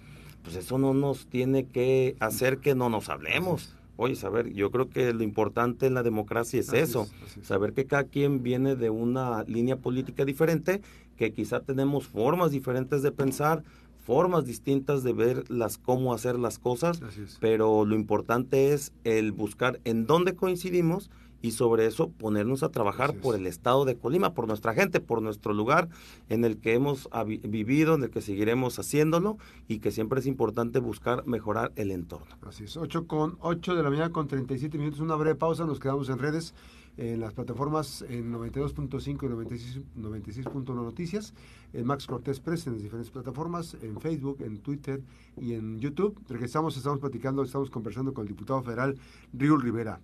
pues 0.44 0.56
eso 0.56 0.78
no 0.78 0.94
nos 0.94 1.28
tiene 1.28 1.66
que 1.66 2.16
hacer 2.20 2.60
que 2.60 2.76
no 2.76 2.90
nos 2.90 3.10
hablemos. 3.10 3.76
Oye, 3.98 4.16
saber, 4.16 4.52
yo 4.54 4.72
creo 4.72 4.90
que 4.90 5.14
lo 5.14 5.22
importante 5.24 5.86
en 5.86 5.94
la 5.94 6.02
democracia 6.02 6.60
es 6.60 6.74
eso, 6.74 7.08
saber 7.44 7.74
que 7.74 7.86
cada 7.86 8.06
quien 8.06 8.42
viene 8.42 8.76
de 8.76 8.90
una 8.90 9.44
línea 9.44 9.76
política 9.76 10.26
diferente, 10.26 10.82
que 11.18 11.34
quizá 11.34 11.60
tenemos 11.60 12.08
formas 12.08 12.50
diferentes 12.50 13.04
de 13.04 13.12
pensar, 13.12 13.64
formas 14.04 14.46
distintas 14.46 15.04
de 15.04 15.14
ver 15.14 15.52
las 15.52 15.78
cómo 15.78 16.16
hacer 16.16 16.40
las 16.40 16.58
cosas, 16.58 17.00
pero 17.40 17.86
lo 17.86 17.94
importante 17.94 18.74
es 18.74 18.92
el 19.04 19.32
buscar 19.34 19.80
en 19.84 20.08
dónde 20.08 20.36
coincidimos 20.36 21.12
y 21.42 21.52
sobre 21.52 21.86
eso 21.86 22.10
ponernos 22.10 22.64
a 22.64 22.70
trabajar 22.70 23.14
por 23.16 23.36
el 23.36 23.48
estado 23.48 23.86
de 23.86 23.96
Colima, 23.96 24.34
por 24.34 24.48
nuestra 24.48 24.74
gente, 24.74 25.00
por 25.00 25.22
nuestro 25.22 25.54
lugar 25.54 25.90
en 26.30 26.46
el 26.46 26.58
que 26.58 26.74
hemos 26.74 27.10
vivido, 27.26 27.96
en 27.96 28.04
el 28.04 28.10
que 28.10 28.22
seguiremos 28.22 28.78
haciéndolo 28.80 29.38
y 29.68 29.80
que 29.80 29.92
siempre 29.92 30.20
es 30.20 30.28
importante 30.28 30.80
buscar 30.80 31.26
mejorar 31.26 31.72
el 31.76 31.92
entorno. 31.92 32.28
Así 32.48 32.66
es, 32.66 32.78
8 32.78 33.08
con 33.08 33.38
8 33.42 33.76
de 33.76 33.84
la 33.84 33.90
mañana 33.90 34.12
con 34.12 34.28
37 34.28 34.78
minutos, 34.78 35.00
una 35.00 35.16
breve 35.16 35.36
pausa, 35.36 35.66
nos 35.66 35.80
quedamos 35.80 36.10
en 36.10 36.20
redes 36.20 36.54
en 36.98 37.20
las 37.20 37.34
plataformas 37.34 38.04
en 38.08 38.34
92.5 38.34 39.24
y 39.24 40.00
96.1 40.00 40.76
Noticias, 40.76 41.34
en 41.74 41.86
Max 41.86 42.06
Cortés 42.06 42.40
Press 42.40 42.68
en 42.68 42.74
las 42.74 42.84
diferentes 42.84 43.12
plataformas, 43.12 43.78
en 43.82 44.00
Facebook, 44.00 44.38
en 44.42 44.58
Twitter 44.60 45.02
y 45.38 45.54
en 45.54 45.80
YouTube. 45.80 46.20
Regresamos, 46.28 46.76
estamos 46.78 47.00
platicando, 47.00 47.44
estamos 47.44 47.70
conversando 47.70 48.14
con 48.14 48.24
el 48.24 48.28
diputado 48.28 48.62
federal 48.62 48.98
Riul 49.34 49.62
Rivera. 49.62 50.02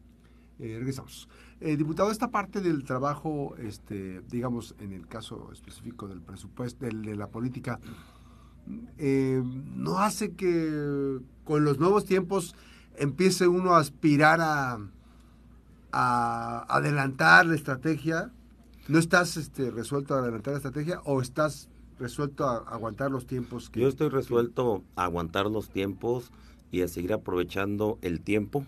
Eh, 0.60 0.76
regresamos. 0.80 1.28
Eh, 1.60 1.78
diputado, 1.78 2.12
esta 2.12 2.32
parte 2.32 2.62
del 2.62 2.84
trabajo, 2.84 3.56
este, 3.60 4.22
digamos, 4.30 4.76
en 4.80 4.92
el 4.92 5.08
caso 5.08 5.50
específico 5.54 6.08
del 6.08 6.22
presupuesto, 6.22 6.86
de 6.86 7.16
la 7.16 7.28
política, 7.28 7.80
eh, 8.98 9.42
¿no 9.76 10.00
hace 10.00 10.34
que 10.34 11.20
con 11.44 11.64
los 11.64 11.80
nuevos 11.80 12.06
tiempos 12.06 12.56
empiece 12.96 13.48
uno 13.48 13.76
a 13.76 13.80
aspirar 13.80 14.42
a, 14.42 14.80
a 15.92 16.66
adelantar 16.76 17.46
la 17.46 17.56
estrategia? 17.56 18.32
¿No 18.88 18.98
estás 18.98 19.38
este, 19.38 19.70
resuelto 19.70 20.16
a 20.16 20.20
adelantar 20.20 20.54
la 20.54 20.58
estrategia 20.58 21.02
o 21.06 21.22
estás 21.22 21.70
resuelto 22.00 22.46
a 22.46 22.58
aguantar 22.58 23.12
los 23.12 23.28
tiempos? 23.28 23.70
Que, 23.70 23.82
Yo 23.82 23.88
estoy 23.88 24.10
resuelto 24.10 24.84
a 24.96 25.04
aguantar 25.04 25.46
los 25.48 25.70
tiempos 25.70 26.32
y 26.72 26.82
a 26.82 26.88
seguir 26.88 27.14
aprovechando 27.14 28.00
el 28.02 28.22
tiempo 28.22 28.66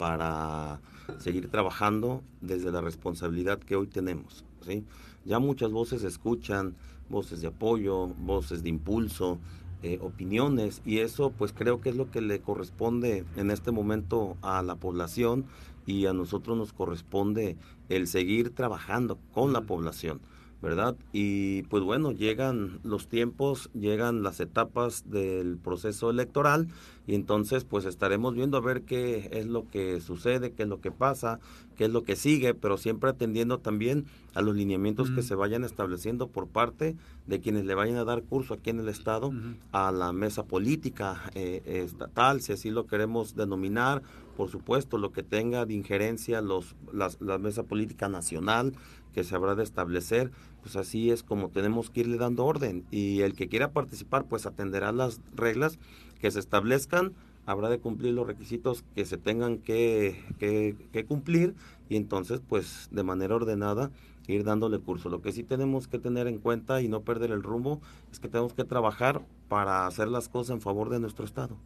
para 0.00 0.80
seguir 1.18 1.50
trabajando 1.50 2.22
desde 2.40 2.72
la 2.72 2.80
responsabilidad 2.80 3.58
que 3.58 3.76
hoy 3.76 3.86
tenemos. 3.86 4.46
¿sí? 4.62 4.82
Ya 5.26 5.38
muchas 5.38 5.72
voces 5.72 6.04
escuchan, 6.04 6.74
voces 7.10 7.42
de 7.42 7.48
apoyo, 7.48 8.06
voces 8.06 8.62
de 8.62 8.70
impulso, 8.70 9.38
eh, 9.82 9.98
opiniones, 10.00 10.80
y 10.86 11.00
eso 11.00 11.34
pues 11.36 11.52
creo 11.52 11.82
que 11.82 11.90
es 11.90 11.96
lo 11.96 12.10
que 12.10 12.22
le 12.22 12.40
corresponde 12.40 13.26
en 13.36 13.50
este 13.50 13.72
momento 13.72 14.38
a 14.40 14.62
la 14.62 14.76
población 14.76 15.44
y 15.84 16.06
a 16.06 16.14
nosotros 16.14 16.56
nos 16.56 16.72
corresponde 16.72 17.58
el 17.90 18.06
seguir 18.06 18.54
trabajando 18.54 19.18
con 19.34 19.52
la 19.52 19.60
población. 19.60 20.22
¿Verdad? 20.62 20.96
Y 21.12 21.62
pues 21.64 21.82
bueno, 21.82 22.12
llegan 22.12 22.80
los 22.82 23.08
tiempos, 23.08 23.70
llegan 23.72 24.22
las 24.22 24.40
etapas 24.40 25.10
del 25.10 25.56
proceso 25.56 26.10
electoral 26.10 26.68
y 27.06 27.14
entonces 27.14 27.64
pues 27.64 27.86
estaremos 27.86 28.34
viendo 28.34 28.56
a 28.56 28.60
ver 28.60 28.82
qué 28.82 29.30
es 29.32 29.46
lo 29.46 29.68
que 29.70 30.00
sucede, 30.00 30.52
qué 30.52 30.64
es 30.64 30.68
lo 30.68 30.80
que 30.80 30.90
pasa, 30.90 31.40
qué 31.80 31.86
es 31.86 31.92
lo 31.92 32.02
que 32.02 32.14
sigue, 32.14 32.52
pero 32.52 32.76
siempre 32.76 33.08
atendiendo 33.08 33.58
también 33.58 34.04
a 34.34 34.42
los 34.42 34.54
lineamientos 34.54 35.10
que 35.12 35.22
se 35.22 35.34
vayan 35.34 35.64
estableciendo 35.64 36.28
por 36.28 36.46
parte 36.46 36.94
de 37.26 37.40
quienes 37.40 37.64
le 37.64 37.74
vayan 37.74 37.96
a 37.96 38.04
dar 38.04 38.22
curso 38.22 38.52
aquí 38.52 38.68
en 38.68 38.80
el 38.80 38.88
Estado 38.90 39.32
a 39.72 39.90
la 39.90 40.12
mesa 40.12 40.44
política 40.44 41.30
eh, 41.34 41.62
estatal, 41.64 42.42
si 42.42 42.52
así 42.52 42.68
lo 42.68 42.86
queremos 42.86 43.34
denominar, 43.34 44.02
por 44.36 44.50
supuesto, 44.50 44.98
lo 44.98 45.10
que 45.10 45.22
tenga 45.22 45.64
de 45.64 45.72
injerencia 45.72 46.42
los, 46.42 46.76
la 46.92 47.38
mesa 47.38 47.62
política 47.62 48.10
nacional 48.10 48.74
que 49.14 49.24
se 49.24 49.34
habrá 49.34 49.54
de 49.54 49.62
establecer, 49.62 50.30
pues 50.60 50.76
así 50.76 51.10
es 51.10 51.22
como 51.22 51.48
tenemos 51.48 51.88
que 51.88 52.00
irle 52.00 52.18
dando 52.18 52.44
orden. 52.44 52.84
Y 52.90 53.22
el 53.22 53.34
que 53.34 53.48
quiera 53.48 53.72
participar 53.72 54.26
pues 54.26 54.44
atenderá 54.44 54.92
las 54.92 55.22
reglas 55.34 55.78
que 56.20 56.30
se 56.30 56.40
establezcan, 56.40 57.14
habrá 57.46 57.68
de 57.68 57.80
cumplir 57.80 58.14
los 58.14 58.26
requisitos 58.26 58.84
que 58.94 59.04
se 59.04 59.16
tengan 59.16 59.58
que, 59.58 60.22
que, 60.38 61.04
cumplir 61.06 61.54
y 61.88 61.96
entonces 61.96 62.40
pues 62.46 62.88
de 62.92 63.02
manera 63.02 63.34
ordenada 63.34 63.90
ir 64.26 64.44
dándole 64.44 64.78
curso. 64.78 65.08
Lo 65.08 65.22
que 65.22 65.32
sí 65.32 65.42
tenemos 65.42 65.88
que 65.88 65.98
tener 65.98 66.28
en 66.28 66.38
cuenta 66.38 66.80
y 66.80 66.88
no 66.88 67.02
perder 67.02 67.32
el 67.32 67.42
rumbo 67.42 67.80
es 68.12 68.20
que 68.20 68.28
tenemos 68.28 68.54
que 68.54 68.64
trabajar 68.64 69.22
para 69.48 69.86
hacer 69.86 70.08
las 70.08 70.28
cosas 70.28 70.54
en 70.54 70.60
favor 70.60 70.88
de 70.88 71.00
nuestro 71.00 71.24
Estado, 71.24 71.56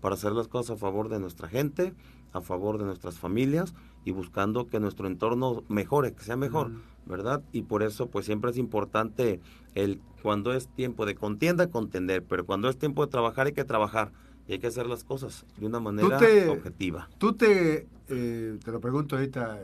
para 0.00 0.16
hacer 0.16 0.32
las 0.32 0.48
cosas 0.48 0.76
a 0.76 0.78
favor 0.78 1.08
de 1.08 1.18
nuestra 1.18 1.48
gente, 1.48 1.94
a 2.32 2.40
favor 2.40 2.78
de 2.78 2.84
nuestras 2.84 3.18
familias 3.18 3.74
y 4.04 4.10
buscando 4.12 4.66
que 4.66 4.80
nuestro 4.80 5.06
entorno 5.06 5.64
mejore, 5.68 6.12
que 6.12 6.22
sea 6.22 6.36
mejor, 6.36 6.72
¿verdad? 7.06 7.42
Y 7.52 7.62
por 7.62 7.82
eso 7.82 8.08
pues 8.08 8.26
siempre 8.26 8.50
es 8.50 8.58
importante 8.58 9.40
el 9.74 10.00
cuando 10.22 10.52
es 10.52 10.68
tiempo 10.68 11.06
de 11.06 11.14
contienda, 11.14 11.70
contender, 11.70 12.22
pero 12.22 12.44
cuando 12.44 12.68
es 12.68 12.76
tiempo 12.76 13.04
de 13.04 13.10
trabajar 13.10 13.46
hay 13.46 13.52
que 13.52 13.64
trabajar 13.64 14.12
y 14.50 14.54
hay 14.54 14.58
que 14.58 14.66
hacer 14.66 14.86
las 14.86 15.04
cosas 15.04 15.46
de 15.58 15.66
una 15.66 15.78
manera 15.78 16.18
objetiva. 16.48 17.08
Tú 17.18 17.34
te, 17.34 17.86
eh, 18.08 18.58
te 18.64 18.72
lo 18.72 18.80
pregunto 18.80 19.14
ahorita, 19.14 19.60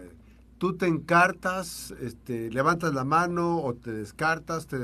tú 0.59 0.77
te 0.77 0.87
encartas, 0.87 1.93
este, 2.01 2.53
levantas 2.53 2.95
la 2.95 3.03
mano 3.03 3.59
o 3.59 3.75
te 3.75 3.91
descartas, 3.91 4.69
te, 4.69 4.79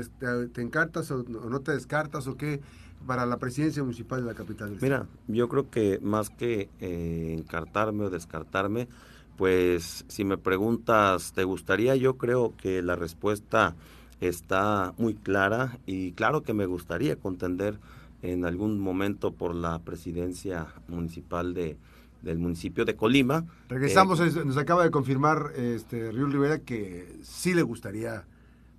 te, 0.49 0.61
encartas 0.61 1.09
o 1.09 1.23
no 1.23 1.61
te 1.61 1.71
descartas 1.71 2.27
o 2.27 2.35
qué 2.35 2.59
para 3.07 3.25
la 3.25 3.37
presidencia 3.37 3.81
municipal 3.81 4.19
de 4.19 4.27
la 4.27 4.33
capital. 4.33 4.77
Mira, 4.81 5.07
yo 5.29 5.47
creo 5.47 5.69
que 5.69 5.99
más 6.01 6.29
que 6.29 6.67
eh, 6.81 7.35
encartarme 7.39 8.03
o 8.03 8.09
descartarme, 8.09 8.89
pues 9.37 10.03
si 10.09 10.25
me 10.25 10.37
preguntas, 10.37 11.31
¿te 11.31 11.45
gustaría? 11.45 11.95
Yo 11.95 12.17
creo 12.17 12.53
que 12.57 12.81
la 12.81 12.97
respuesta 12.97 13.73
está 14.19 14.93
muy 14.97 15.13
clara 15.13 15.79
y 15.85 16.11
claro 16.11 16.43
que 16.43 16.53
me 16.53 16.65
gustaría 16.65 17.15
contender 17.15 17.79
en 18.23 18.45
algún 18.45 18.79
momento 18.79 19.33
por 19.33 19.53
la 19.53 19.79
presidencia 19.79 20.67
municipal 20.87 21.53
de, 21.53 21.77
del 22.21 22.39
municipio 22.39 22.85
de 22.85 22.95
Colima. 22.95 23.45
Regresamos, 23.69 24.19
eh, 24.21 24.45
nos 24.45 24.57
acaba 24.57 24.83
de 24.83 24.91
confirmar 24.91 25.51
este 25.55 26.11
Río 26.11 26.25
Rivera 26.27 26.59
que 26.59 27.19
sí 27.21 27.53
le 27.53 27.61
gustaría 27.61 28.25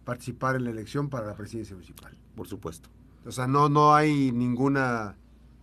participar 0.05 0.57
en 0.57 0.65
la 0.65 0.71
elección 0.71 1.11
para 1.11 1.27
la 1.27 1.35
presidencia 1.35 1.77
municipal. 1.77 2.17
Por 2.35 2.49
supuesto. 2.49 2.89
O 3.27 3.33
sea, 3.33 3.47
no, 3.47 3.69
no 3.69 3.95
hay 3.95 4.33
ninguna, 4.33 5.17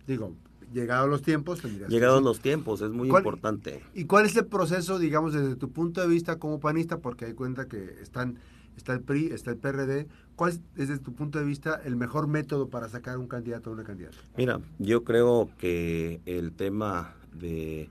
digo, 0.06 0.32
llegados 0.72 1.10
los 1.10 1.22
tiempos. 1.22 1.62
Llegados 1.88 2.22
los 2.22 2.40
tiempos, 2.40 2.82
es 2.82 2.90
muy 2.90 3.08
importante. 3.08 3.82
¿Y 3.94 4.04
cuál 4.04 4.26
es 4.26 4.36
el 4.36 4.46
proceso, 4.46 4.98
digamos, 4.98 5.32
desde 5.32 5.56
tu 5.56 5.70
punto 5.70 6.00
de 6.00 6.08
vista 6.08 6.38
como 6.38 6.60
panista? 6.60 6.98
Porque 6.98 7.26
hay 7.26 7.34
cuenta 7.34 7.66
que 7.66 7.96
están, 8.00 8.38
está 8.76 8.92
el 8.92 9.00
PRI, 9.00 9.26
está 9.26 9.50
el 9.50 9.58
PRD. 9.58 10.06
¿Cuál 10.36 10.52
es, 10.52 10.60
desde 10.74 10.98
tu 10.98 11.12
punto 11.14 11.38
de 11.38 11.44
vista, 11.44 11.80
el 11.84 11.96
mejor 11.96 12.26
método 12.26 12.68
para 12.68 12.88
sacar 12.88 13.18
un 13.18 13.28
candidato 13.28 13.70
o 13.70 13.72
una 13.72 13.84
candidata? 13.84 14.16
Mira, 14.36 14.60
yo 14.78 15.04
creo 15.04 15.50
que 15.58 16.20
el 16.26 16.52
tema 16.52 17.14
de 17.32 17.88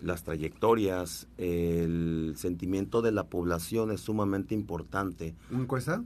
las 0.00 0.22
trayectorias, 0.22 1.28
el 1.38 2.34
sentimiento 2.36 3.00
de 3.00 3.12
la 3.12 3.24
población 3.24 3.90
es 3.90 4.00
sumamente 4.00 4.54
importante. 4.54 5.34
¿Una 5.50 5.62
encuesta? 5.62 6.04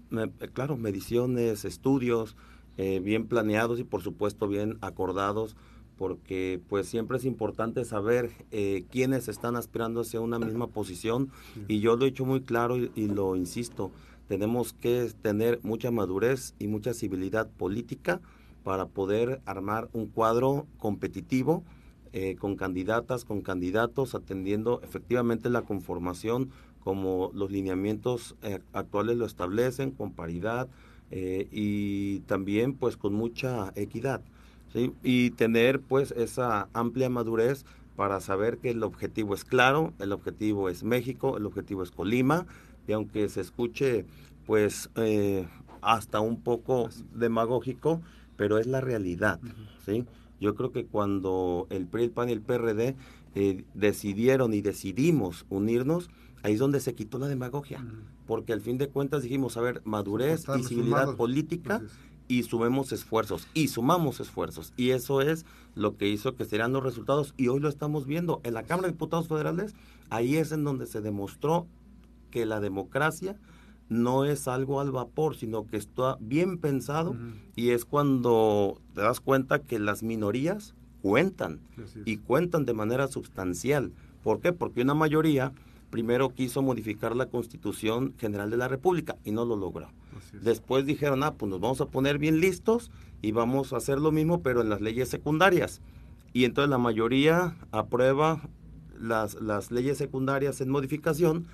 claro, 0.52 0.76
mediciones, 0.76 1.64
estudios 1.64 2.36
eh, 2.76 3.00
bien 3.00 3.26
planeados 3.26 3.80
y 3.80 3.84
por 3.84 4.02
supuesto 4.02 4.46
bien 4.46 4.78
acordados 4.80 5.56
porque 5.98 6.60
pues 6.68 6.86
siempre 6.86 7.18
es 7.18 7.24
importante 7.24 7.84
saber 7.84 8.30
eh, 8.52 8.84
quiénes 8.88 9.26
están 9.26 9.56
aspirando 9.56 10.02
hacia 10.02 10.20
una 10.20 10.38
misma 10.38 10.68
posición 10.68 11.30
y 11.66 11.80
yo 11.80 11.96
lo 11.96 12.04
he 12.04 12.10
dicho 12.10 12.24
muy 12.24 12.42
claro 12.42 12.76
y, 12.76 13.08
lo 13.08 13.34
insisto, 13.34 13.90
tenemos 14.28 14.72
que 14.72 15.10
tener 15.22 15.58
mucha 15.62 15.90
madurez 15.90 16.54
y 16.58 16.68
mucha 16.68 16.94
civilidad 16.94 17.48
política 17.48 18.20
para 18.62 18.86
poder 18.86 19.40
armar 19.46 19.88
un 19.92 20.06
cuadro 20.06 20.66
competitivo 20.78 21.64
eh, 22.12 22.36
con 22.38 22.56
candidatas, 22.56 23.24
con 23.24 23.40
candidatos, 23.40 24.14
atendiendo 24.14 24.80
efectivamente 24.82 25.50
la 25.50 25.62
conformación 25.62 26.50
como 26.84 27.30
los 27.34 27.50
lineamientos 27.50 28.36
actuales 28.72 29.16
lo 29.16 29.26
establecen, 29.26 29.90
con 29.90 30.12
paridad, 30.12 30.68
eh, 31.10 31.48
y 31.50 32.20
también 32.20 32.74
pues 32.74 32.96
con 32.96 33.14
mucha 33.14 33.72
equidad. 33.74 34.20
Y 35.02 35.30
tener 35.30 35.80
pues 35.80 36.12
esa 36.12 36.68
amplia 36.74 37.08
madurez 37.08 37.64
para 37.96 38.20
saber 38.20 38.58
que 38.58 38.70
el 38.70 38.82
objetivo 38.82 39.34
es 39.34 39.44
claro, 39.44 39.94
el 39.98 40.12
objetivo 40.12 40.68
es 40.68 40.84
México, 40.84 41.38
el 41.38 41.46
objetivo 41.46 41.82
es 41.82 41.90
Colima, 41.90 42.46
y 42.88 42.92
aunque 42.92 43.28
se 43.28 43.42
escuche 43.42 44.06
pues 44.46 44.90
eh, 44.96 45.46
hasta 45.82 46.20
un 46.20 46.40
poco 46.40 46.88
demagógico, 47.14 48.00
pero 48.36 48.58
es 48.58 48.66
la 48.66 48.80
realidad, 48.80 49.38
¿sí? 49.84 50.06
Yo 50.40 50.54
creo 50.54 50.72
que 50.72 50.86
cuando 50.86 51.66
el 51.70 51.86
PRI, 51.86 52.04
el 52.04 52.10
PAN 52.10 52.30
y 52.30 52.32
el 52.32 52.40
PRD 52.40 52.96
eh, 53.34 53.64
decidieron 53.74 54.54
y 54.54 54.62
decidimos 54.62 55.44
unirnos, 55.50 56.08
ahí 56.42 56.54
es 56.54 56.58
donde 56.60 56.80
se 56.80 56.94
quitó 56.94 57.18
la 57.18 57.28
demagogia, 57.28 57.84
porque 58.26 58.52
al 58.52 58.62
fin 58.62 58.78
de 58.78 58.88
cuentas 58.88 59.22
dijimos, 59.22 59.56
a 59.56 59.60
ver, 59.60 59.82
madurez, 59.84 60.46
visibilidad 60.56 61.14
política 61.14 61.82
y 62.26 62.44
sumemos 62.44 62.92
esfuerzos, 62.92 63.48
y 63.52 63.68
sumamos 63.68 64.20
esfuerzos, 64.20 64.72
y 64.76 64.90
eso 64.90 65.20
es 65.20 65.44
lo 65.74 65.96
que 65.96 66.08
hizo 66.08 66.36
que 66.36 66.44
serían 66.46 66.72
los 66.72 66.82
resultados, 66.82 67.34
y 67.36 67.48
hoy 67.48 67.60
lo 67.60 67.68
estamos 67.68 68.06
viendo. 68.06 68.40
En 68.44 68.54
la 68.54 68.62
Cámara 68.62 68.88
de 68.88 68.92
Diputados 68.92 69.28
Federales, 69.28 69.74
ahí 70.08 70.36
es 70.36 70.52
en 70.52 70.64
donde 70.64 70.86
se 70.86 71.00
demostró 71.00 71.66
que 72.30 72.46
la 72.46 72.60
democracia 72.60 73.36
no 73.88 74.24
es 74.24 74.48
algo 74.48 74.80
al 74.80 74.90
vapor, 74.90 75.36
sino 75.36 75.66
que 75.66 75.76
está 75.76 76.16
bien 76.20 76.58
pensado 76.58 77.16
y 77.56 77.70
es 77.70 77.84
cuando 77.84 78.80
te 78.94 79.00
das 79.00 79.20
cuenta 79.20 79.60
que 79.60 79.78
las 79.78 80.02
minorías 80.02 80.74
cuentan 81.00 81.60
y 82.04 82.18
cuentan 82.18 82.66
de 82.66 82.74
manera 82.74 83.08
sustancial. 83.08 83.92
¿Por 84.22 84.40
qué? 84.40 84.52
Porque 84.52 84.82
una 84.82 84.94
mayoría 84.94 85.52
primero 85.90 86.34
quiso 86.34 86.60
modificar 86.62 87.16
la 87.16 87.26
Constitución 87.26 88.14
General 88.18 88.50
de 88.50 88.58
la 88.58 88.68
República 88.68 89.16
y 89.24 89.32
no 89.32 89.44
lo 89.44 89.56
logró. 89.56 89.88
Después 90.32 90.84
dijeron, 90.84 91.22
ah, 91.22 91.34
pues 91.34 91.48
nos 91.48 91.60
vamos 91.60 91.80
a 91.80 91.86
poner 91.86 92.18
bien 92.18 92.40
listos 92.40 92.90
y 93.22 93.32
vamos 93.32 93.72
a 93.72 93.78
hacer 93.78 93.98
lo 93.98 94.12
mismo, 94.12 94.42
pero 94.42 94.60
en 94.60 94.68
las 94.68 94.80
leyes 94.80 95.08
secundarias. 95.08 95.80
Y 96.34 96.44
entonces 96.44 96.68
la 96.68 96.78
mayoría 96.78 97.56
aprueba 97.72 98.42
las, 99.00 99.40
las 99.40 99.70
leyes 99.70 99.96
secundarias 99.96 100.60
en 100.60 100.68
modificación 100.68 101.46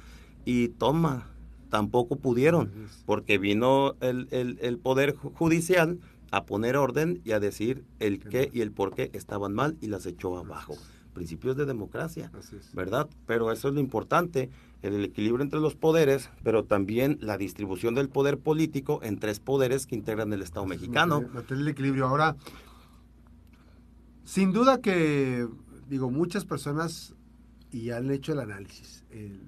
y 0.44 0.68
toma, 0.68 1.30
tampoco 1.70 2.16
pudieron, 2.16 2.70
porque 3.06 3.38
vino 3.38 3.96
el, 4.00 4.28
el, 4.30 4.78
Poder 4.78 5.16
Judicial 5.16 5.98
a 6.30 6.44
poner 6.44 6.76
orden 6.76 7.20
y 7.24 7.32
a 7.32 7.40
decir 7.40 7.84
el 7.98 8.20
qué 8.20 8.50
y 8.52 8.60
el 8.60 8.72
por 8.72 8.94
qué 8.94 9.10
estaban 9.12 9.54
mal 9.54 9.76
y 9.80 9.88
las 9.88 10.06
echó 10.06 10.36
abajo. 10.36 10.76
Principios 11.14 11.56
de 11.56 11.64
democracia, 11.64 12.30
¿verdad? 12.72 13.08
Pero 13.26 13.52
eso 13.52 13.68
es 13.68 13.74
lo 13.74 13.80
importante, 13.80 14.50
el 14.82 15.04
equilibrio 15.04 15.42
entre 15.42 15.60
los 15.60 15.76
poderes, 15.76 16.30
pero 16.42 16.64
también 16.64 17.18
la 17.20 17.38
distribución 17.38 17.94
del 17.94 18.08
poder 18.08 18.38
político 18.38 19.00
en 19.02 19.18
tres 19.18 19.38
poderes 19.38 19.86
que 19.86 19.94
integran 19.94 20.32
el 20.32 20.42
Estado 20.42 20.66
mexicano. 20.66 21.22
Mantener 21.32 21.62
el 21.62 21.68
equilibrio. 21.68 22.06
Ahora, 22.06 22.36
sin 24.24 24.52
duda 24.52 24.80
que, 24.80 25.46
digo, 25.88 26.10
muchas 26.10 26.44
personas 26.44 27.14
y 27.70 27.90
han 27.90 28.10
hecho 28.10 28.32
el 28.32 28.40
análisis. 28.40 29.04
El, 29.10 29.40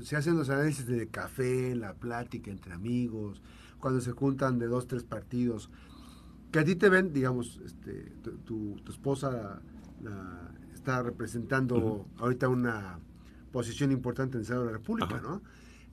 se, 0.00 0.16
hacen 0.16 0.36
los 0.36 0.48
análisis 0.48 0.86
de 0.86 1.08
café, 1.08 1.74
la 1.74 1.94
plática 1.94 2.50
entre 2.50 2.72
amigos, 2.72 3.42
cuando 3.78 4.00
se 4.00 4.12
juntan 4.12 4.58
de 4.58 4.66
dos, 4.66 4.86
tres 4.86 5.04
partidos, 5.04 5.70
que 6.50 6.60
a 6.60 6.64
ti 6.64 6.76
te 6.76 6.88
ven, 6.88 7.12
digamos, 7.12 7.60
este, 7.64 8.12
tu, 8.44 8.76
esposa 8.88 9.60
está 10.74 11.02
representando 11.02 12.06
ahorita 12.18 12.48
una 12.48 12.98
posición 13.52 13.92
importante 13.92 14.36
en 14.36 14.40
el 14.40 14.46
Senado 14.46 14.64
de 14.64 14.72
la 14.72 14.78
República, 14.78 15.20
¿no? 15.20 15.42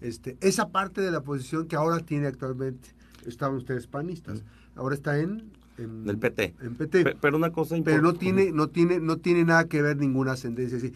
Este, 0.02 0.38
esa 0.42 0.70
parte 0.70 1.02
de 1.02 1.12
la 1.12 1.22
posición 1.22 1.68
que 1.68 1.76
ahora 1.76 2.00
tiene 2.00 2.28
actualmente, 2.28 2.90
estaban 3.26 3.58
ustedes 3.58 3.88
panistas, 3.88 4.44
ahora 4.76 4.96
está 4.96 5.20
en 5.20 5.52
en 5.78 6.10
el 6.10 6.18
PT. 6.18 6.56
En 6.62 6.76
PT. 6.76 7.16
Pero 7.22 7.38
una 7.38 7.52
cosa 7.52 7.78
importante. 7.78 8.02
Pero 8.02 8.02
no 8.02 8.20
tiene, 8.20 8.52
no 8.52 8.68
tiene, 8.68 9.00
no 9.00 9.18
tiene 9.18 9.46
nada 9.46 9.66
que 9.66 9.82
ver 9.82 9.96
ninguna 9.96 10.34
ascendencia. 10.34 10.78
Así 10.78 10.94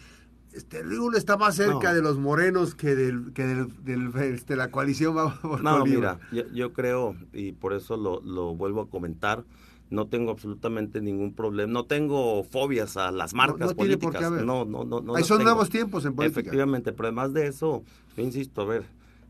este 0.54 0.84
Lula 0.84 1.18
está 1.18 1.38
más 1.38 1.56
cerca 1.56 1.94
de 1.94 2.02
los 2.02 2.18
morenos 2.18 2.76
que 2.76 2.96
del 2.96 3.34
que 3.34 3.44
del, 3.46 4.12
este, 4.22 4.56
la 4.56 4.70
coalición 4.72 5.16
va 5.16 5.40
no 5.62 5.86
mira 5.86 6.20
yo, 6.32 6.74
creo 6.74 7.16
y 7.34 7.54
por 7.54 7.74
eso 7.74 7.98
lo, 7.98 8.22
lo, 8.22 8.56
vuelvo 8.56 8.82
a 8.82 8.90
comentar 8.90 9.44
no 9.90 10.08
tengo 10.08 10.32
absolutamente 10.32 11.02
ningún 11.02 11.34
problema 11.34 11.72
no 11.72 11.86
tengo 11.86 12.44
fobias 12.44 12.98
a 12.98 13.12
las 13.12 13.34
marcas 13.34 13.74
políticas. 13.74 14.32
no 14.32 14.66
no 14.66 14.84
no 14.84 15.02
no 15.02 15.24
son 15.24 15.44
nuevos 15.44 15.70
tiempos 15.70 16.06
en 16.06 16.16
política. 16.16 16.42
Efectivamente 16.42 16.94
pero 16.94 17.08
además 17.08 17.34
de 17.34 17.48
eso 17.48 17.84
yo 18.16 18.24
insisto 18.24 18.62
a 18.62 18.66
ver 18.66 18.84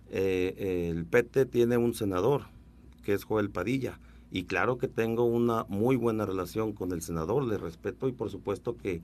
eh, 0.10 0.92
el 0.92 1.06
PT 1.06 1.46
tiene 1.46 1.78
un 1.78 1.94
senador 1.94 2.44
que 3.04 3.14
es 3.14 3.24
Joel 3.24 3.50
Padilla 3.50 4.00
y 4.32 4.46
claro 4.46 4.78
que 4.78 4.88
tengo 4.88 5.26
una 5.26 5.66
muy 5.70 5.96
buena 5.96 6.26
relación 6.26 6.74
con 6.74 6.92
el 6.92 7.02
senador 7.02 7.46
le 7.46 7.58
respeto 7.58 8.08
y 8.08 8.14
por 8.14 8.30
supuesto 8.30 8.76
que 8.76 9.02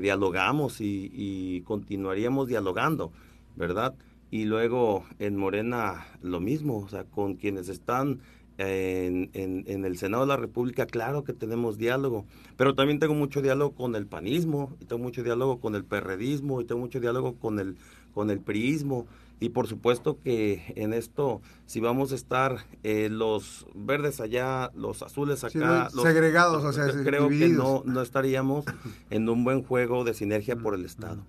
dialogamos 0.00 0.80
y, 0.80 1.62
continuaríamos 1.64 2.48
dialogando, 2.48 3.12
¿verdad? 3.56 3.94
Y 4.30 4.44
luego 4.44 5.04
en 5.18 5.36
Morena 5.36 6.06
lo 6.22 6.40
mismo, 6.40 6.78
o 6.78 6.88
sea, 6.88 7.04
con 7.04 7.34
quienes 7.34 7.68
están 7.68 8.20
en, 8.58 9.30
en, 9.34 9.84
el 9.84 9.96
Senado 9.98 10.24
de 10.24 10.28
la 10.28 10.36
República, 10.36 10.86
claro 10.86 11.24
que 11.24 11.32
tenemos 11.32 11.78
diálogo, 11.78 12.24
pero 12.56 12.74
también 12.74 12.98
tengo 12.98 13.14
mucho 13.14 13.42
diálogo 13.42 13.74
con 13.74 13.94
el 13.94 14.06
panismo, 14.06 14.76
y 14.80 14.86
tengo 14.86 15.02
mucho 15.02 15.22
diálogo 15.22 15.60
con 15.60 15.74
el 15.74 15.84
perredismo, 15.84 16.60
y 16.60 16.64
tengo 16.64 16.80
mucho 16.80 17.00
diálogo 17.00 17.34
con 17.36 17.60
el, 17.60 17.76
con 18.12 18.30
el 18.30 18.40
priismo, 18.40 19.06
y 19.38 19.50
por 19.50 19.66
supuesto 19.66 20.18
que 20.18 20.72
en 20.76 20.92
esto, 20.92 21.42
si 21.66 21.80
vamos 21.80 22.12
a 22.12 22.14
estar 22.14 22.66
eh, 22.82 23.08
los 23.10 23.66
verdes 23.74 24.20
allá, 24.20 24.70
los 24.74 25.02
azules 25.02 25.44
acá, 25.44 25.90
los, 25.92 26.02
segregados, 26.02 26.64
o 26.64 26.72
sea, 26.72 26.86
creo 27.04 27.28
que 27.28 27.48
no, 27.48 27.82
no 27.84 28.00
estaríamos 28.00 28.64
en 29.10 29.28
un 29.28 29.44
buen 29.44 29.62
juego 29.62 30.04
de 30.04 30.14
sinergia 30.14 30.56
por 30.56 30.74
el 30.74 30.84
Estado. 30.86 31.22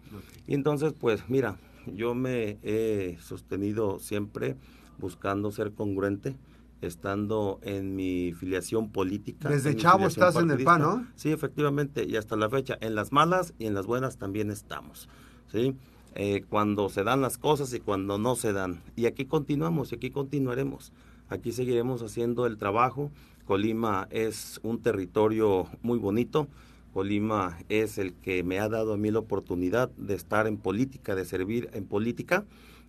Y 0.47 0.53
entonces, 0.53 0.93
pues 0.97 1.27
mira, 1.27 1.57
yo 1.85 2.15
me 2.15 2.59
he 2.63 3.17
sostenido 3.19 3.99
siempre 3.99 4.55
buscando 4.97 5.51
ser 5.51 5.73
congruente, 5.73 6.37
estando 6.81 7.59
en 7.61 7.95
mi 7.95 8.33
filiación 8.33 8.91
política. 8.91 9.49
Desde 9.49 9.75
chavo 9.75 10.07
estás 10.07 10.35
en 10.37 10.51
el 10.51 10.63
PAN, 10.63 10.81
¿no? 10.81 11.07
Sí, 11.15 11.31
efectivamente, 11.31 12.05
y 12.05 12.15
hasta 12.15 12.35
la 12.35 12.49
fecha, 12.49 12.77
en 12.79 12.95
las 12.95 13.11
malas 13.11 13.53
y 13.59 13.65
en 13.65 13.73
las 13.73 13.85
buenas 13.85 14.17
también 14.17 14.49
estamos, 14.49 15.09
¿sí? 15.51 15.75
Eh, 16.19 16.43
cuando 16.49 16.89
se 16.89 17.03
dan 17.03 17.21
las 17.21 17.37
cosas 17.37 17.71
y 17.75 17.79
cuando 17.79 18.17
no 18.17 18.35
se 18.35 18.51
dan. 18.51 18.81
Y 18.95 19.05
aquí 19.05 19.25
continuamos 19.25 19.91
y 19.91 19.95
aquí 19.95 20.09
continuaremos. 20.09 20.91
Aquí 21.29 21.51
seguiremos 21.51 22.01
haciendo 22.01 22.47
el 22.47 22.57
trabajo. 22.57 23.11
Colima 23.45 24.07
es 24.09 24.59
un 24.63 24.81
territorio 24.81 25.67
muy 25.83 25.99
bonito. 25.99 26.47
Colima 26.91 27.59
es 27.69 27.99
el 27.99 28.15
que 28.15 28.43
me 28.43 28.57
ha 28.57 28.67
dado 28.67 28.93
a 28.93 28.97
mí 28.97 29.11
la 29.11 29.19
oportunidad 29.19 29.91
de 29.91 30.15
estar 30.15 30.47
en 30.47 30.57
política, 30.57 31.13
de 31.13 31.23
servir 31.23 31.69
en 31.73 31.85
política 31.85 32.45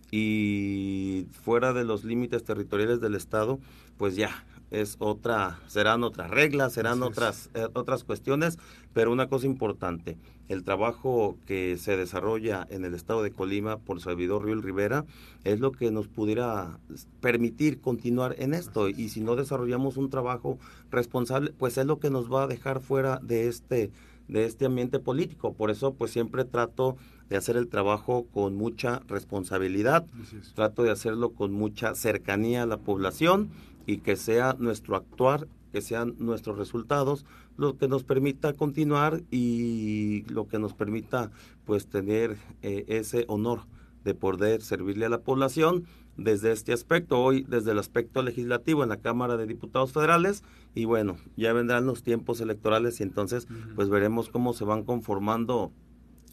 y 0.09 1.27
fuera 1.43 1.71
de 1.71 1.83
los 1.83 2.03
límites 2.03 2.43
territoriales 2.43 2.99
del 2.99 3.13
Estado, 3.13 3.59
pues 3.97 4.15
ya, 4.15 4.43
es 4.71 4.97
otra, 4.99 5.59
serán 5.67 6.03
otras 6.03 6.29
reglas, 6.29 6.73
serán 6.73 7.03
otras, 7.03 7.49
eh, 7.53 7.67
otras 7.73 8.03
cuestiones, 8.03 8.57
pero 8.93 9.11
una 9.11 9.27
cosa 9.27 9.45
importante, 9.45 10.17
el 10.47 10.63
trabajo 10.63 11.37
que 11.45 11.77
se 11.77 11.95
desarrolla 11.95 12.65
en 12.69 12.83
el 12.83 12.95
estado 12.95 13.21
de 13.21 13.31
Colima 13.31 13.77
por 13.77 14.01
servidor 14.01 14.45
Río 14.45 14.59
Rivera 14.61 15.05
es 15.43 15.59
lo 15.59 15.71
que 15.71 15.91
nos 15.91 16.07
pudiera 16.07 16.79
permitir 17.21 17.79
continuar 17.81 18.35
en 18.39 18.55
esto. 18.55 18.89
Y 18.89 19.09
si 19.09 19.21
no 19.21 19.35
desarrollamos 19.35 19.95
un 19.97 20.09
trabajo 20.09 20.57
responsable, 20.89 21.53
pues 21.55 21.77
es 21.77 21.85
lo 21.85 21.99
que 21.99 22.09
nos 22.09 22.33
va 22.33 22.43
a 22.43 22.47
dejar 22.47 22.81
fuera 22.81 23.19
de 23.21 23.47
este 23.47 23.91
de 24.27 24.45
este 24.45 24.65
ambiente 24.65 24.99
político. 24.99 25.53
Por 25.53 25.71
eso 25.71 25.93
pues 25.93 26.11
siempre 26.11 26.45
trato 26.45 26.97
de 27.29 27.37
hacer 27.37 27.57
el 27.57 27.67
trabajo 27.67 28.25
con 28.31 28.55
mucha 28.55 29.01
responsabilidad, 29.07 30.05
trato 30.55 30.83
de 30.83 30.91
hacerlo 30.91 31.31
con 31.31 31.51
mucha 31.51 31.95
cercanía 31.95 32.63
a 32.63 32.67
la 32.67 32.77
población 32.77 33.49
y 33.89 33.97
que 33.97 34.15
sea 34.15 34.55
nuestro 34.59 34.95
actuar, 34.95 35.47
que 35.71 35.81
sean 35.81 36.13
nuestros 36.19 36.59
resultados 36.59 37.25
lo 37.57 37.75
que 37.75 37.87
nos 37.87 38.03
permita 38.03 38.53
continuar 38.53 39.23
y 39.31 40.25
lo 40.27 40.47
que 40.47 40.59
nos 40.59 40.75
permita 40.75 41.31
pues 41.65 41.87
tener 41.87 42.37
eh, 42.61 42.85
ese 42.87 43.25
honor 43.27 43.61
de 44.03 44.13
poder 44.13 44.61
servirle 44.61 45.07
a 45.07 45.09
la 45.09 45.21
población 45.21 45.85
desde 46.17 46.51
este 46.51 46.71
aspecto, 46.71 47.19
hoy 47.19 47.45
desde 47.49 47.71
el 47.71 47.79
aspecto 47.79 48.21
legislativo 48.21 48.83
en 48.83 48.89
la 48.89 48.97
Cámara 48.97 49.37
de 49.37 49.47
Diputados 49.47 49.91
Federales. 49.91 50.43
Y 50.75 50.85
bueno, 50.85 51.17
ya 51.35 51.51
vendrán 51.53 51.87
los 51.87 52.03
tiempos 52.03 52.41
electorales 52.41 52.99
y 52.99 53.03
entonces 53.03 53.47
pues 53.75 53.89
veremos 53.89 54.29
cómo 54.29 54.53
se 54.53 54.65
van 54.65 54.83
conformando 54.83 55.71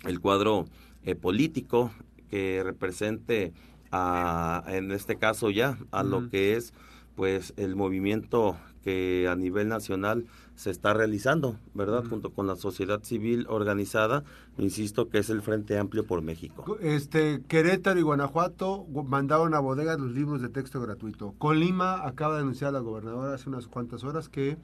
el 0.05 0.21
cuadro 0.21 0.66
eh, 1.05 1.14
político 1.14 1.90
que 2.29 2.61
represente 2.62 3.55
a, 3.92 4.62
en 4.69 4.92
este 4.92 5.16
caso 5.16 5.49
ya 5.49 5.79
a 5.90 6.03
lo 6.03 6.29
que 6.29 6.57
es 6.57 6.75
pues 7.16 7.55
el 7.57 7.74
movimiento 7.74 8.57
que 8.85 9.26
a 9.29 9.35
nivel 9.35 9.68
nacional 9.68 10.26
se 10.55 10.70
está 10.70 10.94
realizando, 10.94 11.59
¿verdad? 11.74 12.05
Junto 12.09 12.31
con 12.31 12.46
la 12.46 12.55
sociedad 12.55 13.02
civil 13.02 13.46
organizada, 13.48 14.22
insisto 14.59 15.09
que 15.09 15.18
es 15.18 15.29
el 15.29 15.42
Frente 15.42 15.76
Amplio 15.76 16.07
por 16.07 16.22
México. 16.22 16.79
Este 16.81 17.42
Querétaro 17.48 17.98
y 17.98 18.02
Guanajuato 18.02 18.87
mandaron 19.07 19.55
a 19.55 19.59
bodegas 19.59 19.98
los 19.98 20.12
libros 20.12 20.40
de 20.40 20.50
texto 20.50 20.81
gratuito. 20.81 21.35
Colima 21.38 22.07
acaba 22.07 22.37
de 22.37 22.42
anunciar 22.42 22.68
a 22.68 22.72
la 22.74 22.79
gobernadora 22.79 23.35
hace 23.35 23.48
unas 23.48 23.66
cuantas 23.66 24.05
horas 24.05 24.29
que 24.29 24.57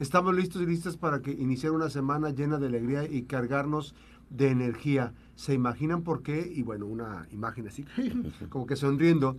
estamos 0.00 0.34
listos 0.34 0.60
y 0.60 0.66
listas 0.66 0.96
para 0.96 1.22
que 1.22 1.30
iniciar 1.30 1.70
una 1.72 1.88
semana 1.88 2.30
llena 2.30 2.58
de 2.58 2.66
alegría 2.66 3.04
y 3.04 3.22
cargarnos 3.22 3.94
de 4.30 4.50
energía. 4.50 5.14
¿Se 5.36 5.54
imaginan 5.54 6.02
por 6.02 6.22
qué? 6.22 6.50
Y 6.52 6.62
bueno, 6.62 6.86
una 6.86 7.28
imagen 7.30 7.68
así, 7.68 7.84
como 8.48 8.66
que 8.66 8.74
sonriendo. 8.74 9.38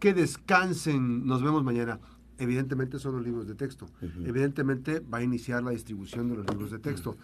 Que 0.00 0.14
descansen, 0.14 1.26
nos 1.26 1.42
vemos 1.42 1.62
mañana 1.62 2.00
evidentemente 2.40 2.98
son 2.98 3.16
los 3.16 3.24
libros 3.24 3.46
de 3.46 3.54
texto. 3.54 3.86
Evidentemente 4.24 5.00
va 5.00 5.18
a 5.18 5.22
iniciar 5.22 5.62
la 5.62 5.70
distribución 5.70 6.30
de 6.30 6.36
los 6.36 6.50
libros 6.50 6.70
de 6.70 6.78
texto. 6.78 7.16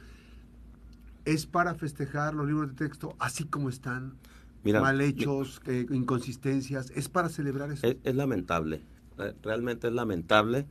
Es 1.24 1.46
para 1.46 1.74
festejar 1.74 2.34
los 2.34 2.46
libros 2.46 2.68
de 2.68 2.76
texto 2.76 3.16
así 3.18 3.44
como 3.44 3.70
están, 3.70 4.14
mal 4.62 5.00
hechos, 5.00 5.60
eh, 5.66 5.86
inconsistencias. 5.90 6.90
Es 6.94 7.08
para 7.08 7.30
celebrar 7.30 7.72
eso. 7.72 7.86
Es, 7.86 8.14
lamentable, 8.14 8.82
eh, 9.18 9.34
realmente 9.42 9.88
es 9.88 9.94
lamentable 9.94 10.66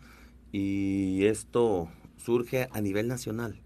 y 0.51 1.25
esto 1.25 1.89
surge 2.15 2.69
a 2.71 2.81
nivel 2.81 3.07
nacional. 3.07 3.59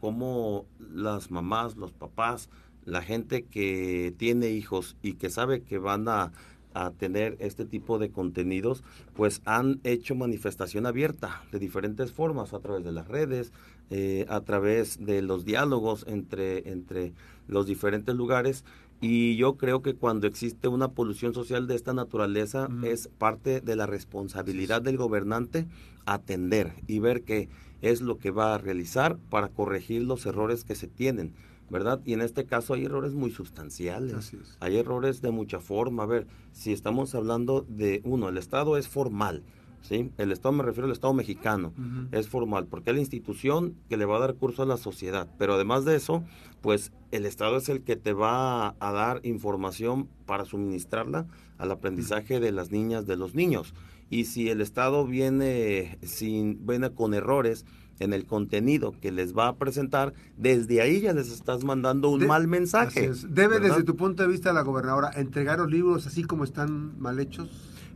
Como 0.00 0.66
las 0.92 1.30
mamás, 1.30 1.76
los 1.76 1.92
papás, 1.92 2.50
la 2.84 3.02
gente 3.02 3.44
que 3.44 4.14
tiene 4.18 4.50
hijos 4.50 4.96
y 5.00 5.14
que 5.14 5.30
sabe 5.30 5.62
que 5.62 5.78
van 5.78 6.08
a 6.08 6.32
a 6.76 6.90
tener 6.90 7.36
este 7.40 7.64
tipo 7.64 7.98
de 7.98 8.10
contenidos, 8.10 8.84
pues 9.14 9.40
han 9.46 9.80
hecho 9.82 10.14
manifestación 10.14 10.84
abierta 10.84 11.42
de 11.50 11.58
diferentes 11.58 12.12
formas, 12.12 12.52
a 12.52 12.60
través 12.60 12.84
de 12.84 12.92
las 12.92 13.08
redes, 13.08 13.50
eh, 13.88 14.26
a 14.28 14.42
través 14.42 15.04
de 15.04 15.22
los 15.22 15.46
diálogos 15.46 16.04
entre, 16.06 16.70
entre 16.70 17.14
los 17.48 17.66
diferentes 17.66 18.14
lugares. 18.14 18.64
Y 19.00 19.36
yo 19.36 19.56
creo 19.56 19.80
que 19.80 19.94
cuando 19.94 20.26
existe 20.26 20.68
una 20.68 20.88
polución 20.88 21.32
social 21.32 21.66
de 21.66 21.76
esta 21.76 21.94
naturaleza, 21.94 22.68
es 22.82 23.08
parte 23.08 23.60
de 23.62 23.76
la 23.76 23.86
responsabilidad 23.86 24.82
del 24.82 24.98
gobernante 24.98 25.66
atender 26.04 26.72
y 26.86 26.98
ver 26.98 27.22
qué 27.22 27.48
es 27.80 28.00
lo 28.00 28.18
que 28.18 28.30
va 28.30 28.54
a 28.54 28.58
realizar 28.58 29.16
para 29.30 29.48
corregir 29.48 30.02
los 30.02 30.26
errores 30.26 30.64
que 30.64 30.74
se 30.74 30.88
tienen 30.88 31.32
¿verdad? 31.70 32.00
Y 32.04 32.12
en 32.12 32.22
este 32.22 32.44
caso 32.44 32.74
hay 32.74 32.84
errores 32.84 33.14
muy 33.14 33.30
sustanciales. 33.30 34.32
Hay 34.60 34.76
errores 34.76 35.22
de 35.22 35.30
mucha 35.30 35.60
forma. 35.60 36.04
A 36.04 36.06
ver, 36.06 36.26
si 36.52 36.72
estamos 36.72 37.14
hablando 37.14 37.64
de 37.68 38.00
uno, 38.04 38.28
el 38.28 38.38
Estado 38.38 38.76
es 38.76 38.88
formal. 38.88 39.42
¿Sí? 39.82 40.10
El 40.18 40.32
Estado, 40.32 40.52
me 40.52 40.64
refiero 40.64 40.86
al 40.86 40.92
Estado 40.92 41.14
mexicano, 41.14 41.72
es 42.10 42.28
formal, 42.28 42.66
porque 42.66 42.90
es 42.90 42.96
la 42.96 43.00
institución 43.00 43.76
que 43.88 43.96
le 43.96 44.04
va 44.04 44.16
a 44.16 44.20
dar 44.20 44.34
curso 44.34 44.62
a 44.62 44.66
la 44.66 44.78
sociedad. 44.78 45.28
Pero 45.38 45.54
además 45.54 45.84
de 45.84 45.94
eso, 45.94 46.24
pues 46.60 46.92
el 47.12 47.24
Estado 47.24 47.56
es 47.58 47.68
el 47.68 47.82
que 47.82 47.94
te 47.94 48.12
va 48.12 48.74
a, 48.80 48.92
dar 48.92 49.20
información 49.22 50.08
para 50.24 50.44
suministrarla 50.44 51.28
al 51.56 51.70
aprendizaje 51.70 52.40
de 52.40 52.50
las 52.50 52.72
niñas, 52.72 53.06
de 53.06 53.16
los 53.16 53.36
niños. 53.36 53.74
Y 54.10 54.24
si 54.24 54.48
el 54.50 54.60
Estado 54.60 55.06
viene, 55.06 55.98
sin, 56.02 56.66
viene 56.66 56.90
con 56.90 57.14
errores, 57.14 57.64
en 57.98 58.12
el 58.12 58.26
contenido 58.26 58.94
que 59.00 59.10
les 59.10 59.36
va 59.36 59.48
a 59.48 59.56
presentar, 59.56 60.14
desde 60.36 60.80
ahí 60.80 61.00
ya 61.00 61.12
les 61.12 61.30
estás 61.30 61.64
mandando 61.64 62.10
un 62.10 62.26
mal 62.26 62.46
mensaje. 62.46 63.10
¿Debe 63.28 63.60
desde 63.60 63.82
tu 63.84 63.96
punto 63.96 64.22
de 64.22 64.28
vista 64.28 64.52
la 64.52 64.62
gobernadora 64.62 65.10
entregar 65.14 65.58
los 65.58 65.70
libros 65.70 66.06
así 66.06 66.24
como 66.24 66.44
están 66.44 66.98
mal 67.00 67.18
hechos? 67.18 67.48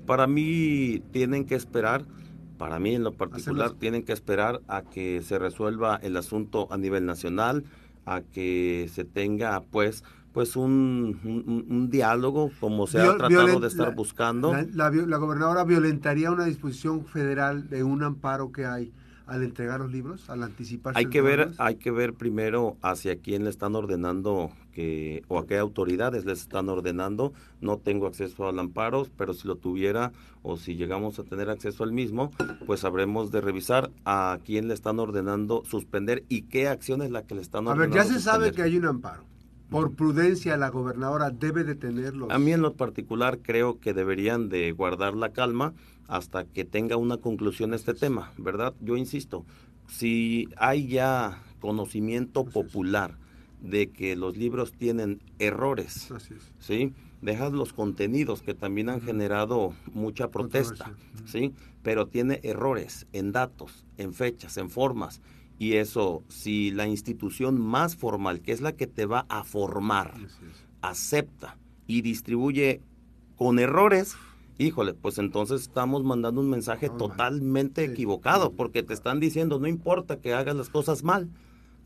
Para 0.07 0.27
mí 0.27 1.03
tienen 1.13 1.45
que 1.45 1.55
esperar, 1.55 2.05
para 2.59 2.79
mí 2.79 2.95
en 2.95 3.05
lo 3.05 3.13
particular, 3.13 3.73
tienen 3.73 4.03
que 4.03 4.13
esperar 4.13 4.61
a 4.69 4.83
que 4.83 5.23
se 5.23 5.39
resuelva 5.39 5.97
el 6.03 6.17
asunto 6.17 6.69
a 6.71 6.79
nivel 6.79 7.07
nacional, 7.07 7.65
a 8.07 8.23
que 8.23 8.91
se 8.93 9.05
tenga 9.05 9.63
pues 9.71 10.03
pues 10.33 10.55
un, 10.55 11.67
un, 11.69 11.91
diálogo 11.91 12.53
como 12.61 12.87
se 12.87 13.01
ha 13.01 13.17
tratado 13.17 13.59
de 13.59 13.67
estar 13.67 13.95
buscando. 13.97 14.55
La, 14.75 14.91
la, 14.91 15.17
gobernadora 15.17 15.65
violentaría 15.65 16.31
una 16.31 16.45
disposición 16.45 17.05
federal 17.05 17.69
de 17.69 17.83
un 17.83 18.05
amparo 18.05 18.53
que 18.53 18.65
hay 18.65 18.93
al 19.31 19.45
entregar 19.45 19.79
los 19.79 19.93
libros, 19.93 20.29
al 20.29 20.43
anticipar. 20.43 20.95
Hay 20.97 21.07
que 21.07 21.23
ver, 21.23 21.53
hay 21.59 21.77
que 21.77 21.93
ver 21.93 22.15
primero 22.15 22.77
hacia 22.83 23.17
quién 23.17 23.45
le 23.45 23.51
están 23.51 23.77
ordenando 23.77 24.51
que 24.73 25.23
o 25.29 25.39
a 25.39 25.47
qué 25.47 25.57
autoridades 25.57 26.25
les 26.25 26.41
están 26.41 26.69
ordenando. 26.69 27.33
No 27.61 27.79
tengo 27.79 28.09
acceso 28.09 28.49
al 28.49 28.59
amparo, 28.59 29.07
pero 29.17 29.33
si 29.33 29.47
lo 29.47 29.55
tuviera 29.55 30.11
o 30.43 30.57
si 30.57 30.75
llegamos 30.75 31.21
a 31.21 31.23
tener 31.23 31.49
acceso 31.49 31.85
al 31.85 31.93
mismo, 31.93 32.33
pues 32.67 32.85
habremos 32.85 33.31
de 33.31 33.41
revisar 33.41 33.93
a 34.05 34.39
quién 34.45 34.67
le 34.67 34.75
están 34.75 34.99
ordenando 34.99 35.63
suspender 35.65 36.25
y 36.29 36.43
qué 36.43 36.67
acción 36.67 37.01
es 37.01 37.13
la 37.13 37.23
que 37.23 37.37
le 37.37 37.43
están 37.43 37.69
ordenando. 37.69 37.95
A 37.95 38.03
ver, 38.03 38.09
ya 38.09 38.13
se 38.13 38.21
sabe 38.21 38.51
que 38.51 38.63
hay 38.63 38.77
un 38.77 38.87
amparo. 38.87 39.23
Por 39.71 39.95
prudencia, 39.95 40.57
la 40.57 40.71
gobernadora 40.71 41.31
debe 41.31 41.63
detenerlos. 41.63 42.33
A 42.33 42.41
mí 42.41 42.53
en 42.53 42.63
lo 42.63 42.75
particular 42.75 43.39
creo 43.41 43.79
que 43.79 43.95
deberían 43.95 44.49
de 44.49 44.73
guardar 44.73 45.15
la 45.15 45.29
calma 45.29 45.73
hasta 46.11 46.45
que 46.45 46.65
tenga 46.65 46.97
una 46.97 47.19
conclusión 47.19 47.73
este 47.73 47.95
tema, 47.95 48.33
¿verdad? 48.37 48.75
Yo 48.81 48.97
insisto, 48.97 49.47
si 49.87 50.49
hay 50.57 50.89
ya 50.89 51.41
conocimiento 51.61 52.45
popular 52.45 53.17
de 53.63 53.91
que 53.91 54.17
los 54.17 54.37
libros 54.37 54.73
tienen 54.73 55.23
errores, 55.39 56.13
¿sí? 56.59 56.93
Dejas 57.23 57.53
los 57.53 57.73
contenidos 57.73 58.43
que 58.43 58.55
también 58.55 58.89
han 58.89 59.01
generado 59.03 59.73
mucha 59.93 60.31
protesta, 60.31 60.93
¿sí? 61.27 61.53
Pero 61.85 62.09
tiene 62.09 62.41
errores 62.43 63.07
en 63.13 63.31
datos, 63.31 63.87
en 63.97 64.13
fechas, 64.13 64.57
en 64.57 64.69
formas. 64.69 65.21
Y 65.61 65.75
eso, 65.75 66.25
si 66.29 66.73
la 66.73 66.89
institución 66.89 67.61
más 67.61 67.95
formal, 67.95 68.41
que 68.41 68.51
es 68.51 68.61
la 68.61 68.73
que 68.73 68.89
te 68.89 69.07
va 69.07 69.27
a 69.29 69.45
formar, 69.45 70.15
acepta 70.81 71.57
y 71.87 72.01
distribuye 72.01 72.81
con 73.37 73.61
errores, 73.61 74.17
híjole, 74.61 74.93
pues 74.93 75.17
entonces 75.19 75.63
estamos 75.63 76.05
mandando 76.05 76.41
un 76.41 76.51
mensaje 76.51 76.91
totalmente 76.91 77.83
equivocado, 77.83 78.53
porque 78.53 78.83
te 78.83 78.93
están 78.93 79.19
diciendo, 79.19 79.59
no 79.59 79.67
importa 79.67 80.21
que 80.21 80.35
hagas 80.35 80.55
las 80.55 80.69
cosas 80.69 81.03
mal, 81.03 81.31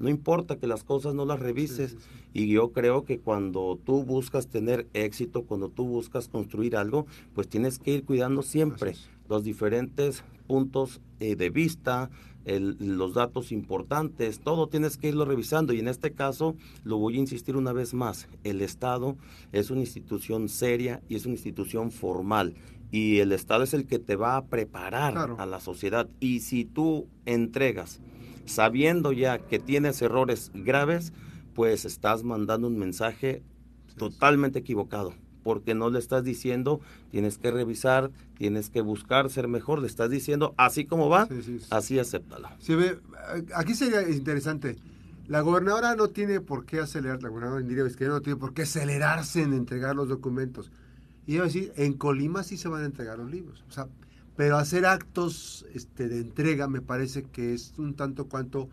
no 0.01 0.09
importa 0.09 0.57
que 0.57 0.67
las 0.67 0.83
cosas 0.83 1.15
no 1.15 1.25
las 1.25 1.39
revises. 1.39 1.97
y 2.33 2.49
yo 2.49 2.73
creo 2.73 3.05
que 3.05 3.21
cuando 3.21 3.79
tú 3.85 4.03
buscas 4.03 4.49
tener 4.49 4.89
éxito, 4.93 5.45
cuando 5.45 5.69
tú 5.69 5.87
buscas 5.87 6.27
construir 6.29 6.77
algo, 6.77 7.07
pues 7.33 7.49
tienes 7.49 7.79
que 7.79 7.93
ir 7.93 8.05
cuidando 8.05 8.43
siempre 8.43 8.95
los 9.29 9.45
diferentes 9.45 10.25
puntos 10.47 11.01
eh, 11.21 11.37
de 11.37 11.51
vista, 11.51 12.11
los 12.45 13.15
datos 13.15 13.53
importantes, 13.53 14.41
todo 14.41 14.69
tienes 14.69 14.99
que 14.99 15.09
irlo 15.09 15.25
revisando. 15.25 15.73
Y 15.73 15.81
en 15.81 15.89
este 15.89 16.13
caso 16.13 16.57
lo 16.83 16.99
voy 16.99 17.17
a 17.17 17.21
insistir 17.21 17.57
una 17.57 17.73
vez 17.73 17.95
más, 17.95 18.29
el 18.45 18.61
Estado 18.61 19.17
es 19.53 19.71
una 19.71 19.81
institución 19.81 20.49
seria 20.49 21.03
y 21.09 21.17
es 21.17 21.25
una 21.25 21.35
institución 21.35 21.91
formal. 21.91 22.55
Y 22.91 23.19
el 23.19 23.33
Estado 23.33 23.65
es 23.65 23.75
el 23.75 23.87
que 23.87 23.99
te 23.99 24.15
va 24.15 24.37
a 24.37 24.47
preparar 24.47 25.35
a 25.39 25.47
la 25.47 25.61
sociedad. 25.61 26.09
Y 26.21 26.41
si 26.41 26.65
tú 26.65 27.09
entregas 27.25 28.01
sabiendo 28.45 29.13
ya 29.13 29.39
que 29.39 29.59
tienes 29.59 30.01
errores 30.03 30.53
graves, 30.55 31.13
pues 31.55 31.85
estás 31.85 32.25
mandando 32.25 32.69
un 32.69 32.79
mensaje 32.79 33.43
totalmente 33.97 34.59
equivocado 34.59 35.15
porque 35.45 35.75
no 35.75 35.91
le 35.91 36.01
estás 36.01 36.25
diciendo 36.25 36.81
tienes 37.13 37.39
que 37.39 37.53
revisar, 37.53 38.11
tienes 38.37 38.71
que 38.71 38.81
buscar 38.81 39.31
ser 39.31 39.47
mejor, 39.47 39.81
le 39.81 39.87
estás 39.87 40.11
diciendo 40.11 40.55
así 40.57 40.85
como 40.85 41.09
va, 41.09 41.29
así 41.71 41.99
acéptalo. 41.99 42.49
aquí 43.55 43.75
sería 43.75 44.09
interesante. 44.09 44.77
La 45.29 45.41
gobernadora 45.41 45.95
no 45.95 46.09
tiene 46.09 46.41
por 46.41 46.67
qué 46.67 46.81
acelerar, 46.81 47.23
la 47.23 47.31
gobernadora 47.31 47.63
Indira 47.63 47.85
no 47.85 48.21
tiene 48.21 48.39
por 48.39 48.53
qué 48.53 48.63
acelerarse 48.63 49.43
en 49.43 49.55
entregar 49.55 49.97
los 49.97 50.09
documentos. 50.09 50.71
Y 51.27 51.35
iba 51.35 51.45
a 51.45 51.47
decir, 51.47 51.73
en 51.77 51.95
Colima 51.95 52.43
sí 52.43 52.59
se 52.59 52.69
van 52.69 52.83
a 52.83 52.87
entregar 52.87 53.19
los 53.19 53.31
libros. 53.31 53.65
O 53.69 53.73
sea, 53.73 53.87
pero 54.37 54.59
hacer 54.59 54.85
actos 54.85 55.65
este, 55.73 56.09
de 56.09 56.19
entrega 56.19 56.69
me 56.69 56.83
parece 56.83 57.23
que 57.23 57.55
es 57.55 57.73
un 57.79 57.95
tanto 57.95 58.27
cuanto, 58.27 58.69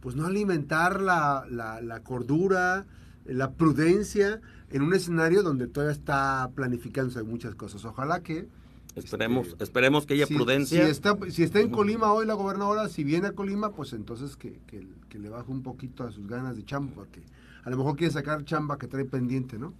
pues 0.00 0.16
no 0.16 0.26
alimentar 0.26 1.02
la, 1.02 1.44
la, 1.50 1.82
la 1.82 2.00
cordura, 2.00 2.86
la 3.26 3.52
prudencia 3.52 4.40
en 4.70 4.82
un 4.82 4.94
escenario 4.94 5.42
donde 5.42 5.66
todavía 5.66 5.92
está 5.92 6.50
planificándose 6.54 7.22
muchas 7.22 7.54
cosas. 7.54 7.84
Ojalá 7.84 8.22
que... 8.22 8.48
Esperemos, 8.96 9.48
este, 9.48 9.64
esperemos 9.64 10.06
que 10.06 10.14
haya 10.14 10.26
prudencia. 10.26 10.84
Si 10.84 10.90
está, 10.90 11.16
si 11.30 11.42
está 11.42 11.60
en 11.60 11.70
Colima 11.70 12.12
hoy 12.12 12.26
la 12.26 12.34
gobernadora, 12.34 12.88
si 12.88 13.02
viene 13.02 13.28
a 13.28 13.32
Colima, 13.32 13.72
pues 13.72 13.92
entonces 13.92 14.36
que, 14.36 14.60
que, 14.66 15.18
le 15.18 15.28
baje 15.28 15.50
un 15.50 15.62
poquito 15.62 16.04
a 16.04 16.10
sus 16.10 16.26
ganas 16.26 16.56
de 16.56 16.64
chamba, 16.64 17.06
que 17.10 17.22
a 17.62 17.70
lo 17.70 17.76
mejor 17.76 17.96
quiere 17.96 18.12
sacar 18.12 18.44
chamba 18.44 18.78
que 18.78 18.88
trae 18.88 19.04
pendiente, 19.04 19.58
¿no? 19.58 19.74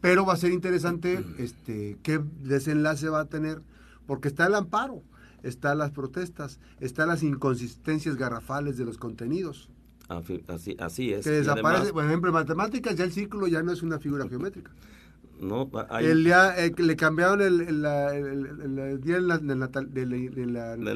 Pero 0.00 0.24
va 0.24 0.34
a 0.34 0.36
ser 0.36 0.52
interesante 0.52 1.24
este 1.38 1.98
qué 2.02 2.20
desenlace 2.42 3.08
va 3.08 3.20
a 3.20 3.24
tener, 3.26 3.60
porque 4.06 4.28
está 4.28 4.46
el 4.46 4.54
amparo, 4.54 5.02
están 5.42 5.78
las 5.78 5.90
protestas, 5.90 6.58
están 6.80 7.08
las 7.08 7.22
inconsistencias 7.22 8.16
garrafales 8.16 8.76
de 8.76 8.84
los 8.84 8.98
contenidos. 8.98 9.68
Así, 10.08 10.42
así 10.78 11.12
es. 11.12 11.24
Que 11.24 11.30
desaparece, 11.30 11.92
por 11.92 12.04
ejemplo, 12.04 12.30
en 12.30 12.34
matemáticas 12.34 12.96
ya 12.96 13.04
el 13.04 13.12
círculo 13.12 13.46
ya 13.46 13.62
no 13.62 13.72
es 13.72 13.82
una 13.82 13.98
figura 13.98 14.26
geométrica. 14.28 14.72
No, 15.40 15.70
el 16.00 16.24
día, 16.24 16.54
eh, 16.58 16.72
le 16.76 16.96
cambiaron 16.96 17.40
el, 17.40 17.60
el, 17.60 17.84
el, 17.84 19.00
día 19.00 19.14
del, 19.16 19.28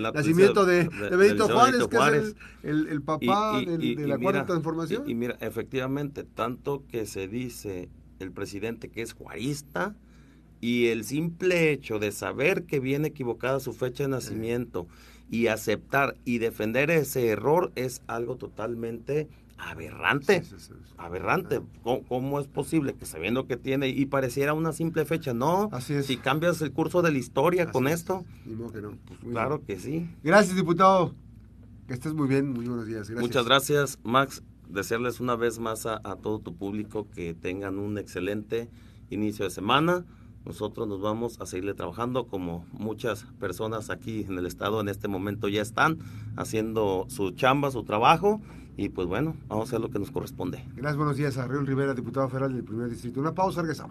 nacimiento 0.03 0.67
de, 0.67 0.89
Benito 1.17 1.49
Juárez, 1.49 1.87
que 1.87 1.97
es 2.17 2.35
el, 2.65 3.03
papá 3.03 3.61
de 3.61 4.07
la 4.07 4.19
cuarta 4.19 4.47
transformación. 4.47 5.09
Y, 5.09 5.15
mira, 5.15 5.37
efectivamente, 5.41 6.25
tanto 6.25 6.85
que 6.89 7.07
se 7.07 7.29
dice 7.29 7.89
el 8.19 8.33
presidente 8.33 8.91
que 8.91 9.03
es 9.03 9.13
juarista 9.13 9.95
y 10.63 10.87
el 10.87 11.05
simple 11.05 11.73
hecho 11.73 11.99
de 11.99 12.13
saber 12.13 12.65
que 12.65 12.79
viene 12.79 13.09
equivocada 13.09 13.59
su 13.59 13.73
fecha 13.73 14.05
de 14.05 14.11
nacimiento 14.11 14.87
y 15.29 15.49
aceptar 15.49 16.17
y 16.25 16.39
defender 16.39 16.89
ese 16.93 17.27
error 17.27 17.73
es 17.75 18.01
algo 18.07 18.37
totalmente 18.37 19.29
aberrante. 19.59 20.45
aberrante. 20.97 21.63
¿Cómo, 21.83 22.39
es 22.39 22.47
posible 22.47 22.95
que 22.95 23.07
sabiendo 23.07 23.49
que 23.49 23.57
tiene 23.57 23.89
y 23.89 24.07
pareciera 24.07 24.55
una 24.55 24.73
simple 24.73 25.05
fecha? 25.05 25.35
No. 25.35 25.69
Si 25.81 26.17
cambias 26.17 26.63
el 26.63 26.71
curso 26.71 27.03
de 27.03 27.11
la 27.11 27.19
historia 27.19 27.73
con 27.73 27.89
esto. 27.89 28.25
Pues 28.45 29.19
claro 29.33 29.65
que 29.65 29.81
sí. 29.81 30.09
Gracias, 30.23 30.55
diputado. 30.55 31.13
Que 31.89 31.95
estés 31.95 32.15
muy 32.15 32.29
bien. 32.29 32.53
Muy 32.53 32.67
buenos 32.67 32.87
días. 32.87 33.11
Muchas 33.11 33.47
gracias, 33.47 33.99
Max. 34.05 34.45
Desearles 34.69 35.19
una 35.19 35.35
vez 35.35 35.59
más 35.59 35.87
a, 35.87 36.01
a 36.05 36.15
todo 36.15 36.39
tu 36.39 36.55
público 36.55 37.09
que 37.11 37.35
tengan 37.35 37.81
un 37.81 37.99
excelente 37.99 38.71
inicio 39.11 39.45
de 39.45 39.51
semana. 39.51 40.05
Nosotros 40.45 40.89
nos 40.89 41.01
vamos 41.01 41.41
a 41.41 41.47
seguirle 41.47 41.75
trabajando 41.75 42.27
como 42.27 42.67
muchas 42.73 43.25
personas 43.39 43.91
aquí 43.91 44.25
en 44.29 44.39
el 44.39 44.47
estado 44.47 44.81
en 44.81 44.89
este 44.89 45.09
momento 45.09 45.49
ya 45.49 45.63
están 45.63 45.99
haciendo 46.37 47.07
su 47.09 47.31
chamba, 47.33 47.71
su 47.71 47.85
trabajo 47.85 48.41
y 48.77 48.89
pues 48.89 49.07
bueno, 49.07 49.37
vamos 49.49 49.67
a 49.67 49.69
hacer 49.69 49.81
lo 49.81 49.91
que 49.91 49.99
nos 49.99 50.11
corresponde. 50.11 50.65
Gracias, 50.75 50.97
buenos 50.97 51.17
días 51.17 51.37
a 51.39 51.47
Rivera, 51.47 51.95
diputado 51.95 52.29
federal 52.29 52.55
del 52.55 52.65
primer 52.65 52.89
distrito. 52.89 53.21
Una 53.21 53.35
pausa, 53.35 53.61
regresamos. 53.61 53.91